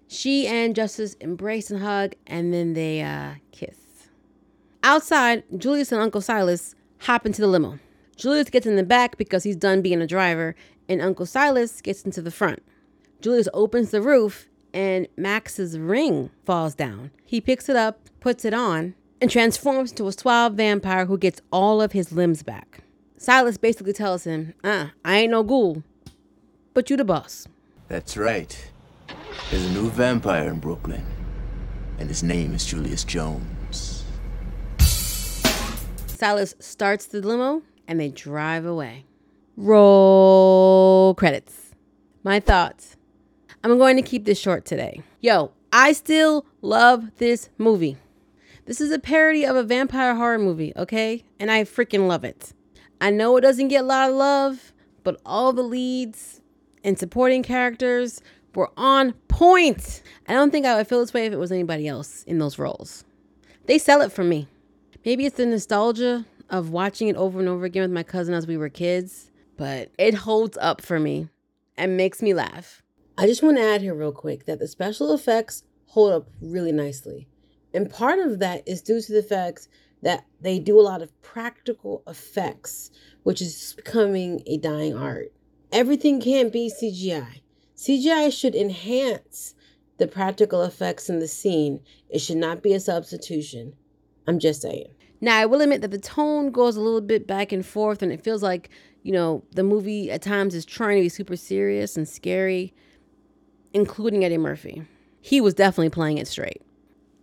She 0.08 0.47
and 0.47 0.76
Justice 0.76 1.15
embrace 1.15 1.71
and 1.71 1.82
hug, 1.82 2.13
and 2.28 2.54
then 2.54 2.73
they 2.73 3.02
uh, 3.02 3.34
kiss. 3.52 3.78
Outside, 4.84 5.43
Julius 5.58 5.91
and 5.91 6.02
Uncle 6.02 6.21
Silas 6.21 6.76
hop 6.99 7.26
into 7.26 7.41
the 7.41 7.47
limo. 7.47 7.80
Julius 8.15 8.49
gets 8.49 8.67
in 8.67 8.76
the 8.76 8.84
back 8.84 9.17
because 9.17 9.43
he's 9.43 9.56
done 9.56 9.82
being 9.82 10.02
a 10.02 10.08
driver, 10.08 10.56
and 10.88 11.02
Uncle 11.02 11.26
Silas 11.26 11.82
gets 11.82 12.04
into 12.04 12.22
the 12.22 12.32
front. 12.32 12.62
Julius 13.22 13.48
opens 13.54 13.91
the 13.91 14.02
roof, 14.02 14.48
and 14.74 15.08
Max's 15.17 15.78
ring 15.78 16.30
falls 16.46 16.76
down. 16.76 17.12
He 17.26 17.39
picks 17.39 17.69
it 17.69 17.76
up, 17.76 18.10
puts 18.19 18.46
it 18.46 18.54
on, 18.54 18.96
and 19.22 19.30
transforms 19.32 19.91
into 19.91 20.08
a 20.08 20.12
suave 20.12 20.54
vampire 20.54 21.06
who 21.06 21.17
gets 21.17 21.41
all 21.52 21.82
of 21.82 21.93
his 21.93 22.12
limbs 22.12 22.43
back. 22.43 22.82
Silas 23.17 23.58
basically 23.58 23.93
tells 23.93 24.26
him, 24.26 24.54
uh, 24.63 24.88
I 25.06 25.19
ain't 25.19 25.32
no 25.32 25.43
ghoul, 25.43 25.84
but 26.74 26.89
you 26.89 26.98
the 26.98 27.06
boss. 27.06 27.48
That's 27.88 28.17
right. 28.17 28.72
There's 29.50 29.65
a 29.65 29.72
new 29.72 29.89
vampire 29.89 30.50
in 30.50 30.60
Brooklyn, 30.60 31.06
and 32.00 32.10
his 32.10 32.24
name 32.24 32.54
is 32.54 32.65
Julius 32.65 33.04
Jones. 33.04 34.04
Silas 36.08 36.56
starts 36.60 37.06
the 37.06 37.22
limo 37.22 37.62
and 37.88 38.00
they 38.00 38.10
drive 38.10 38.65
away. 38.65 39.06
Roll 39.56 41.13
credits. 41.13 41.76
My 42.24 42.39
thoughts. 42.39 42.98
I'm 43.63 43.78
going 43.78 43.96
to 43.98 44.02
keep 44.02 44.26
this 44.26 44.39
short 44.39 44.66
today. 44.66 45.04
Yo, 45.22 45.52
I 45.72 45.94
still 45.94 46.46
love 46.62 47.12
this 47.18 47.50
movie. 47.58 47.98
This 48.66 48.82
is 48.82 48.92
a 48.92 48.98
parody 48.98 49.46
of 49.46 49.56
a 49.56 49.63
vampire 49.63 50.16
horror 50.16 50.39
movie, 50.39 50.74
okay? 50.76 51.24
And 51.39 51.52
I 51.52 51.66
freaking 51.66 52.08
love 52.08 52.24
it. 52.24 52.54
I 53.00 53.12
know 53.12 53.38
it 53.38 53.42
doesn't 53.42 53.68
get 53.68 53.84
a 53.84 53.88
lot 53.88 54.10
of 54.10 54.16
love, 54.16 54.74
but 55.04 55.22
all 55.26 55.54
the 55.54 55.62
leads 55.62 56.42
and 56.84 56.98
supporting 56.98 57.44
characters 57.44 58.22
were 58.56 58.72
on 58.76 59.13
point. 59.28 60.02
I 60.28 60.34
don't 60.34 60.52
think 60.52 60.66
I 60.66 60.76
would 60.76 60.88
feel 60.88 61.00
this 61.00 61.13
way 61.13 61.26
if 61.28 61.34
it 61.34 61.38
was 61.38 61.52
anybody 61.52 61.88
else 61.88 62.24
in 62.24 62.39
those 62.39 62.58
roles. 62.58 63.04
They 63.66 63.78
sell 63.78 64.02
it 64.02 64.12
for 64.12 64.24
me. 64.24 64.48
Maybe 65.06 65.26
it's 65.26 65.38
the 65.38 65.46
nostalgia 65.46 66.26
of 66.50 66.72
watching 66.72 67.08
it 67.08 67.16
over 67.16 67.39
and 67.39 67.50
over 67.50 67.66
again 67.66 67.84
with 67.84 67.92
my 67.92 68.04
cousin 68.04 68.34
as 68.34 68.48
we 68.48 68.58
were 68.58 68.70
kids, 68.70 69.30
but 69.58 69.92
it 69.98 70.13
holds 70.13 70.58
up 70.58 70.82
for 70.82 71.00
me 71.00 71.30
and 71.78 71.98
makes 71.98 72.22
me 72.22 72.34
laugh. 72.34 72.82
I 73.18 73.28
just 73.28 73.44
want 73.44 73.58
to 73.58 73.63
add 73.63 73.82
here, 73.82 73.94
real 73.94 74.12
quick, 74.12 74.46
that 74.46 74.60
the 74.60 74.68
special 74.68 75.13
effects 75.13 75.63
hold 75.88 76.12
up 76.12 76.30
really 76.42 76.72
nicely. 76.72 77.28
And 77.74 77.89
part 77.89 78.20
of 78.20 78.39
that 78.39 78.68
is 78.68 78.82
due 78.82 79.02
to 79.02 79.13
the 79.13 79.24
fact 79.24 79.68
that 80.02 80.26
they 80.42 80.60
do 80.60 80.80
a 80.80 80.82
lot 80.82 81.02
of 81.02 81.22
practical 81.22 82.04
effects, 82.08 82.92
which 83.24 83.42
is 83.42 83.74
becoming 83.76 84.42
a 84.48 84.58
dying 84.58 84.96
art. 84.96 85.32
Everything 85.72 86.20
can't 86.20 86.52
be 86.52 86.72
CGI. 86.72 87.42
CGI 87.76 88.32
should 88.32 88.56
enhance 88.56 89.56
the 89.98 90.08
practical 90.08 90.63
effects 90.63 91.10
in 91.10 91.20
the 91.20 91.28
scene, 91.28 91.80
it 92.10 92.20
should 92.20 92.38
not 92.38 92.63
be 92.63 92.74
a 92.74 92.80
substitution. 92.80 93.74
I'm 94.28 94.39
just 94.39 94.62
saying. 94.62 94.88
Now, 95.22 95.38
I 95.38 95.46
will 95.46 95.62
admit 95.62 95.82
that 95.82 95.92
the 95.92 96.00
tone 96.00 96.52
goes 96.52 96.76
a 96.76 96.82
little 96.82 97.02
bit 97.02 97.28
back 97.28 97.52
and 97.52 97.66
forth, 97.66 98.02
and 98.02 98.12
it 98.12 98.24
feels 98.24 98.44
like, 98.44 98.70
you 99.04 99.12
know, 99.12 99.44
the 99.52 99.63
movie 99.63 100.10
at 100.10 100.22
times 100.22 100.56
is 100.56 100.66
trying 100.66 100.98
to 100.98 101.04
be 101.04 101.10
super 101.10 101.36
serious 101.36 101.96
and 101.96 102.08
scary, 102.08 102.74
including 103.74 104.24
Eddie 104.26 104.38
Murphy. 104.38 104.84
He 105.22 105.42
was 105.42 105.54
definitely 105.54 105.89
playing 105.89 106.18
it 106.18 106.28
straight. 106.28 106.62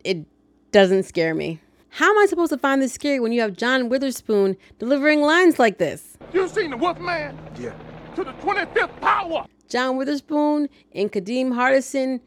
It 0.04 0.26
doesn't 0.72 1.04
scare 1.04 1.34
me. 1.34 1.60
How 1.88 2.08
am 2.10 2.18
I 2.18 2.26
supposed 2.26 2.50
to 2.50 2.58
find 2.58 2.80
this 2.80 2.92
scary 2.92 3.18
when 3.18 3.32
you 3.32 3.40
have 3.40 3.56
John 3.56 3.88
Witherspoon 3.88 4.56
delivering 4.78 5.22
lines 5.22 5.58
like 5.58 5.78
this? 5.78 6.16
You 6.32 6.48
seen 6.48 6.70
the 6.70 6.76
Wolfman? 6.76 7.36
Yeah. 7.58 7.74
To 8.14 8.24
the 8.24 8.32
25th 8.34 9.00
power. 9.00 9.46
John 9.68 9.96
Witherspoon 9.96 10.68
and 10.94 11.10
Kadeem 11.10 11.52
Hardison 11.52 12.20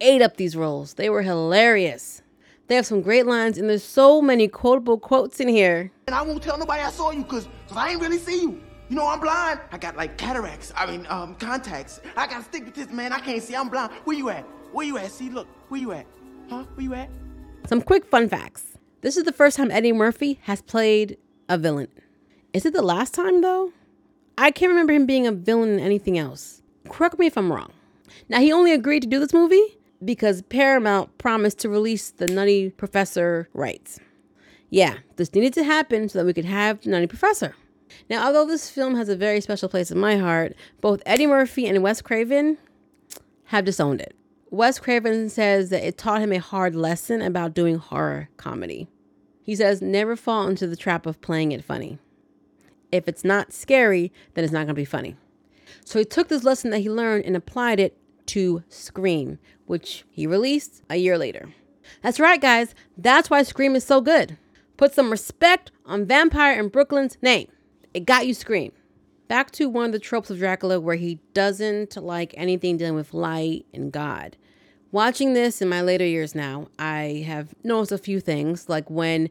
ate 0.00 0.20
up 0.20 0.36
these 0.36 0.56
roles. 0.56 0.94
They 0.94 1.08
were 1.08 1.22
hilarious. 1.22 2.22
They 2.66 2.76
have 2.76 2.86
some 2.86 3.02
great 3.02 3.26
lines, 3.26 3.58
and 3.58 3.68
there's 3.68 3.84
so 3.84 4.22
many 4.22 4.48
quotable 4.48 4.98
quotes 4.98 5.38
in 5.38 5.48
here. 5.48 5.92
And 6.06 6.14
I 6.14 6.22
won't 6.22 6.42
tell 6.42 6.56
nobody 6.56 6.82
I 6.82 6.90
saw 6.90 7.10
you 7.10 7.22
because 7.22 7.46
cause 7.68 7.76
I 7.76 7.90
ain't 7.90 8.00
really 8.00 8.18
see 8.18 8.40
you. 8.40 8.62
You 8.88 8.96
know, 8.96 9.06
I'm 9.06 9.20
blind. 9.20 9.60
I 9.70 9.78
got 9.78 9.96
like 9.96 10.16
cataracts. 10.16 10.72
I 10.76 10.86
mean, 10.86 11.06
um, 11.10 11.34
contacts. 11.36 12.00
I 12.16 12.26
got 12.26 12.40
astigmatism, 12.40 12.94
man. 12.94 13.12
I 13.12 13.18
can't 13.18 13.42
see. 13.42 13.54
I'm 13.54 13.68
blind. 13.68 13.92
Where 14.04 14.16
you 14.16 14.30
at? 14.30 14.44
Where 14.72 14.86
you 14.86 14.98
at? 14.98 15.10
See, 15.10 15.28
look. 15.28 15.46
Where 15.68 15.80
you 15.80 15.92
at? 15.92 16.06
Huh? 16.48 16.64
Where 16.74 16.84
you 16.84 16.94
at? 16.94 17.10
Some 17.66 17.82
quick 17.82 18.06
fun 18.06 18.28
facts. 18.28 18.78
This 19.02 19.16
is 19.16 19.24
the 19.24 19.32
first 19.32 19.56
time 19.56 19.70
Eddie 19.70 19.92
Murphy 19.92 20.38
has 20.44 20.62
played 20.62 21.18
a 21.48 21.58
villain. 21.58 21.88
Is 22.54 22.64
it 22.64 22.72
the 22.72 22.82
last 22.82 23.12
time, 23.12 23.42
though? 23.42 23.72
I 24.38 24.50
can't 24.50 24.70
remember 24.70 24.92
him 24.92 25.06
being 25.06 25.26
a 25.26 25.32
villain 25.32 25.70
in 25.70 25.80
anything 25.80 26.18
else. 26.18 26.62
Correct 26.88 27.18
me 27.18 27.26
if 27.26 27.36
I'm 27.36 27.52
wrong. 27.52 27.72
Now, 28.28 28.40
he 28.40 28.52
only 28.52 28.72
agreed 28.72 29.00
to 29.00 29.08
do 29.08 29.18
this 29.18 29.34
movie 29.34 29.76
because 30.04 30.42
Paramount 30.42 31.16
promised 31.18 31.58
to 31.60 31.68
release 31.68 32.10
the 32.10 32.26
Nutty 32.26 32.70
Professor 32.70 33.48
rights. 33.52 34.00
Yeah, 34.70 34.98
this 35.16 35.34
needed 35.34 35.54
to 35.54 35.64
happen 35.64 36.08
so 36.08 36.18
that 36.18 36.26
we 36.26 36.32
could 36.32 36.44
have 36.44 36.80
the 36.80 36.90
Nutty 36.90 37.06
Professor. 37.06 37.54
Now, 38.10 38.26
although 38.26 38.46
this 38.46 38.70
film 38.70 38.96
has 38.96 39.08
a 39.08 39.16
very 39.16 39.40
special 39.40 39.68
place 39.68 39.90
in 39.90 39.98
my 39.98 40.16
heart, 40.16 40.54
both 40.80 41.02
Eddie 41.06 41.26
Murphy 41.26 41.66
and 41.66 41.82
Wes 41.82 42.02
Craven 42.02 42.58
have 43.44 43.64
disowned 43.64 44.00
it. 44.00 44.16
Wes 44.50 44.78
Craven 44.78 45.28
says 45.28 45.70
that 45.70 45.86
it 45.86 45.98
taught 45.98 46.20
him 46.20 46.32
a 46.32 46.38
hard 46.38 46.74
lesson 46.74 47.22
about 47.22 47.54
doing 47.54 47.76
horror 47.76 48.28
comedy. 48.36 48.88
He 49.42 49.54
says, 49.54 49.82
never 49.82 50.16
fall 50.16 50.46
into 50.48 50.66
the 50.66 50.76
trap 50.76 51.06
of 51.06 51.20
playing 51.20 51.52
it 51.52 51.64
funny. 51.64 51.98
If 52.90 53.08
it's 53.08 53.24
not 53.24 53.52
scary, 53.52 54.12
then 54.34 54.44
it's 54.44 54.52
not 54.52 54.60
going 54.60 54.68
to 54.68 54.74
be 54.74 54.84
funny. 54.84 55.16
So 55.84 55.98
he 55.98 56.04
took 56.04 56.28
this 56.28 56.44
lesson 56.44 56.70
that 56.70 56.78
he 56.78 56.90
learned 56.90 57.24
and 57.24 57.36
applied 57.36 57.80
it 57.80 57.96
to 58.26 58.62
Scream, 58.68 59.38
which 59.66 60.04
he 60.10 60.26
released 60.26 60.82
a 60.88 60.96
year 60.96 61.18
later. 61.18 61.54
That's 62.02 62.20
right, 62.20 62.40
guys. 62.40 62.74
That's 62.96 63.30
why 63.30 63.42
Scream 63.42 63.76
is 63.76 63.84
so 63.84 64.00
good. 64.00 64.36
Put 64.76 64.94
some 64.94 65.10
respect 65.10 65.70
on 65.86 66.06
Vampire 66.06 66.58
in 66.58 66.68
Brooklyn's 66.68 67.16
name. 67.22 67.48
It 67.92 68.06
got 68.06 68.26
you 68.26 68.34
Scream. 68.34 68.72
Back 69.28 69.50
to 69.52 69.68
one 69.68 69.86
of 69.86 69.92
the 69.92 69.98
tropes 69.98 70.30
of 70.30 70.38
Dracula 70.38 70.80
where 70.80 70.96
he 70.96 71.20
doesn't 71.32 71.96
like 71.96 72.34
anything 72.36 72.76
dealing 72.76 72.94
with 72.94 73.14
light 73.14 73.66
and 73.72 73.92
God. 73.92 74.36
Watching 74.92 75.32
this 75.32 75.60
in 75.60 75.68
my 75.68 75.82
later 75.82 76.06
years 76.06 76.34
now, 76.34 76.68
I 76.78 77.24
have 77.26 77.54
noticed 77.64 77.92
a 77.92 77.98
few 77.98 78.20
things, 78.20 78.68
like 78.68 78.88
when 78.88 79.28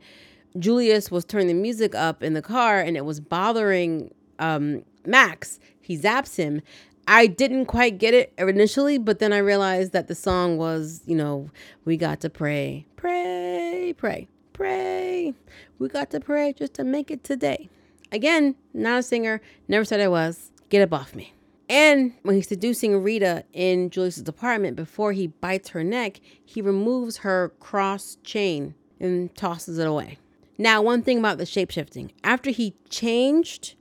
Julius 0.60 1.10
was 1.10 1.26
turning 1.26 1.48
the 1.48 1.54
music 1.54 1.96
up 1.96 2.22
in 2.22 2.34
the 2.34 2.42
car 2.42 2.80
and 2.80 2.98
it 2.98 3.06
was 3.06 3.20
bothering 3.20 4.14
um, 4.40 4.84
Max, 5.06 5.60
he 5.82 5.98
zaps 5.98 6.36
him. 6.38 6.62
I 7.08 7.28
didn't 7.28 7.66
quite 7.66 7.98
get 7.98 8.14
it 8.14 8.34
initially, 8.38 8.98
but 8.98 9.20
then 9.20 9.34
I 9.34 9.40
realized 9.40 9.92
that 9.92 10.08
the 10.08 10.16
song 10.16 10.58
was, 10.58 11.02
you 11.06 11.16
know, 11.16 11.50
we 11.86 11.98
got 11.98 12.22
to 12.22 12.30
pray, 12.30 12.86
pray, 12.96 13.94
pray, 13.98 14.28
pray. 14.54 15.34
We 15.80 15.90
got 15.90 16.12
to 16.12 16.20
pray 16.20 16.54
just 16.54 16.76
to 16.76 16.84
make 16.84 17.12
it 17.12 17.24
today. 17.24 17.70
Again, 18.12 18.56
not 18.74 19.00
a 19.00 19.04
singer, 19.04 19.42
never 19.68 19.84
said 19.84 20.00
I 20.00 20.08
was. 20.08 20.52
Get 20.70 20.82
up 20.82 20.94
off 20.94 21.14
me. 21.14 21.34
And 21.68 22.14
when 22.24 22.36
he's 22.36 22.48
seducing 22.48 23.02
Rita 23.02 23.46
in 23.54 23.90
Julius's 23.90 24.28
apartment 24.28 24.76
before 24.76 25.12
he 25.12 25.28
bites 25.28 25.70
her 25.70 25.84
neck, 25.84 26.20
he 26.46 26.62
removes 26.62 27.18
her 27.18 27.54
cross 27.60 28.18
chain 28.24 28.76
and 29.00 29.34
tosses 29.36 29.78
it 29.78 29.88
away. 29.88 30.20
Now, 30.58 30.82
one 30.82 31.02
thing 31.02 31.18
about 31.18 31.38
the 31.40 31.46
shapeshifting 31.46 32.12
after 32.24 32.52
he 32.52 32.76
changed 32.90 33.76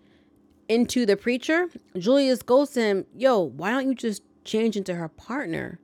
into 0.68 1.06
the 1.06 1.16
preacher, 1.16 1.68
Julius 1.96 2.42
goes 2.42 2.70
to 2.70 2.80
him, 2.80 3.06
Yo, 3.16 3.38
why 3.38 3.70
don't 3.70 3.88
you 3.88 3.94
just 3.94 4.22
change 4.44 4.76
into 4.76 4.94
her 4.94 5.08
partner? 5.08 5.78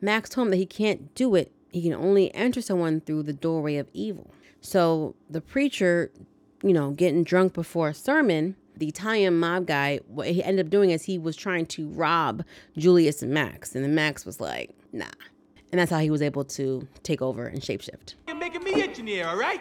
Max 0.00 0.30
told 0.30 0.48
him 0.48 0.50
that 0.50 0.56
he 0.58 0.66
can't 0.66 1.14
do 1.14 1.34
it. 1.34 1.52
He 1.72 1.82
can 1.82 1.94
only 1.94 2.34
enter 2.34 2.60
someone 2.60 3.00
through 3.00 3.24
the 3.24 3.32
doorway 3.32 3.76
of 3.76 3.88
evil. 3.92 4.30
So 4.60 5.14
the 5.28 5.40
preacher, 5.40 6.10
you 6.62 6.72
know, 6.72 6.90
getting 6.90 7.24
drunk 7.24 7.52
before 7.52 7.88
a 7.88 7.94
sermon, 7.94 8.56
the 8.76 8.88
Italian 8.88 9.38
mob 9.38 9.66
guy, 9.66 10.00
what 10.06 10.28
he 10.28 10.42
ended 10.42 10.66
up 10.66 10.70
doing 10.70 10.90
is 10.90 11.04
he 11.04 11.18
was 11.18 11.36
trying 11.36 11.66
to 11.66 11.88
rob 11.88 12.44
Julius 12.76 13.22
and 13.22 13.32
Max. 13.32 13.74
And 13.74 13.84
then 13.84 13.94
Max 13.94 14.24
was 14.24 14.40
like, 14.40 14.70
nah. 14.92 15.06
And 15.72 15.80
that's 15.80 15.90
how 15.90 15.98
he 15.98 16.10
was 16.10 16.22
able 16.22 16.44
to 16.44 16.86
take 17.02 17.20
over 17.20 17.46
and 17.46 17.60
shapeshift. 17.60 18.14
You're 18.28 18.36
making 18.36 18.62
me 18.62 18.82
engineer, 18.82 19.26
all 19.26 19.36
right? 19.36 19.60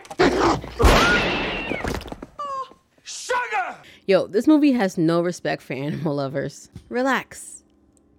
Yo, 4.06 4.28
this 4.28 4.48
movie 4.48 4.74
has 4.74 4.98
no 4.98 5.22
respect 5.22 5.62
for 5.62 5.72
animal 5.74 6.16
lovers. 6.16 6.70
Relax. 6.90 7.64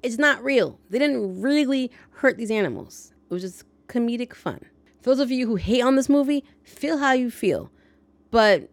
It's 0.03 0.16
not 0.16 0.42
real. 0.42 0.79
They 0.88 0.99
didn't 0.99 1.42
really 1.42 1.90
hurt 2.12 2.38
these 2.38 2.51
animals. 2.51 3.12
It 3.29 3.35
was 3.35 3.42
just 3.42 3.64
comedic 3.87 4.33
fun. 4.33 4.64
For 5.03 5.11
those 5.11 5.20
of 5.20 5.31
you 5.31 5.47
who 5.47 5.57
hate 5.57 5.83
on 5.83 5.97
this 5.97 6.09
movie, 6.09 6.42
feel 6.62 6.97
how 6.97 7.12
you 7.12 7.31
feel. 7.31 7.70
But 8.31 8.70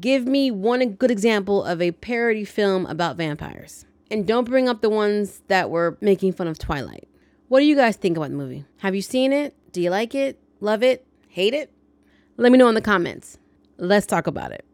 give 0.00 0.26
me 0.26 0.50
one 0.50 0.88
good 0.92 1.10
example 1.10 1.62
of 1.62 1.82
a 1.82 1.92
parody 1.92 2.46
film 2.46 2.86
about 2.86 3.18
vampires. 3.18 3.84
And 4.10 4.26
don't 4.26 4.48
bring 4.48 4.66
up 4.66 4.80
the 4.80 4.88
ones 4.88 5.42
that 5.48 5.68
were 5.68 5.98
making 6.00 6.32
fun 6.32 6.48
of 6.48 6.58
Twilight. 6.58 7.06
What 7.48 7.60
do 7.60 7.66
you 7.66 7.76
guys 7.76 7.96
think 7.96 8.16
about 8.16 8.30
the 8.30 8.36
movie? 8.36 8.64
Have 8.78 8.94
you 8.94 9.02
seen 9.02 9.34
it? 9.34 9.54
Do 9.72 9.82
you 9.82 9.90
like 9.90 10.14
it? 10.14 10.40
Love 10.60 10.82
it? 10.82 11.06
Hate 11.28 11.52
it? 11.52 11.70
Let 12.38 12.52
me 12.52 12.56
know 12.56 12.68
in 12.68 12.74
the 12.74 12.80
comments. 12.80 13.38
Let's 13.76 14.06
talk 14.06 14.26
about 14.26 14.52
it. 14.52 14.64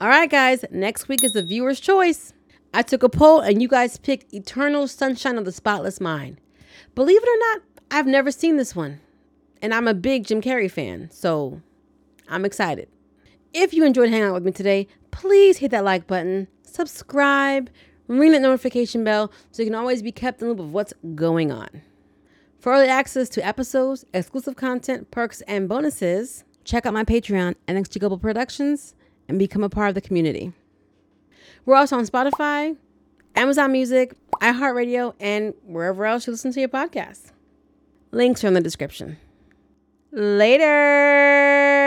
All 0.00 0.08
right, 0.08 0.30
guys, 0.30 0.64
next 0.70 1.08
week 1.08 1.22
is 1.22 1.34
the 1.34 1.42
viewer's 1.42 1.78
choice. 1.78 2.32
I 2.72 2.80
took 2.80 3.02
a 3.02 3.10
poll 3.10 3.40
and 3.40 3.60
you 3.60 3.68
guys 3.68 3.98
picked 3.98 4.32
Eternal 4.32 4.88
Sunshine 4.88 5.36
of 5.36 5.44
the 5.44 5.52
Spotless 5.52 6.00
Mind. 6.00 6.40
Believe 6.94 7.20
it 7.22 7.28
or 7.28 7.38
not, 7.38 7.62
I've 7.90 8.06
never 8.06 8.30
seen 8.30 8.56
this 8.56 8.74
one. 8.74 9.00
And 9.60 9.74
I'm 9.74 9.86
a 9.86 9.92
big 9.92 10.24
Jim 10.24 10.40
Carrey 10.40 10.70
fan, 10.70 11.10
so 11.12 11.60
I'm 12.30 12.46
excited. 12.46 12.88
If 13.52 13.74
you 13.74 13.84
enjoyed 13.84 14.08
hanging 14.08 14.28
out 14.28 14.32
with 14.32 14.46
me 14.46 14.52
today, 14.52 14.88
please 15.10 15.58
hit 15.58 15.70
that 15.72 15.84
like 15.84 16.06
button, 16.06 16.48
subscribe, 16.62 17.68
ring 18.06 18.32
that 18.32 18.40
notification 18.40 19.04
bell 19.04 19.30
so 19.50 19.62
you 19.62 19.68
can 19.68 19.78
always 19.78 20.00
be 20.00 20.12
kept 20.12 20.40
in 20.40 20.48
the 20.48 20.54
loop 20.54 20.60
of 20.60 20.72
what's 20.72 20.94
going 21.14 21.52
on. 21.52 21.82
For 22.58 22.72
early 22.72 22.88
access 22.88 23.28
to 23.28 23.46
episodes, 23.46 24.06
exclusive 24.14 24.56
content, 24.56 25.10
perks, 25.10 25.42
and 25.42 25.68
bonuses, 25.68 26.44
check 26.64 26.86
out 26.86 26.94
my 26.94 27.04
Patreon, 27.04 27.54
NXG 27.68 28.00
Global 28.00 28.16
Productions, 28.16 28.94
and 29.30 29.38
become 29.38 29.64
a 29.64 29.70
part 29.70 29.88
of 29.88 29.94
the 29.94 30.00
community. 30.00 30.52
We're 31.64 31.76
also 31.76 31.96
on 31.96 32.06
Spotify, 32.06 32.76
Amazon 33.36 33.72
Music, 33.72 34.14
iHeartRadio, 34.42 35.14
and 35.20 35.54
wherever 35.64 36.04
else 36.04 36.26
you 36.26 36.32
listen 36.32 36.52
to 36.52 36.60
your 36.60 36.68
podcasts. 36.68 37.30
Links 38.10 38.44
are 38.44 38.48
in 38.48 38.54
the 38.54 38.60
description. 38.60 39.16
Later. 40.12 41.79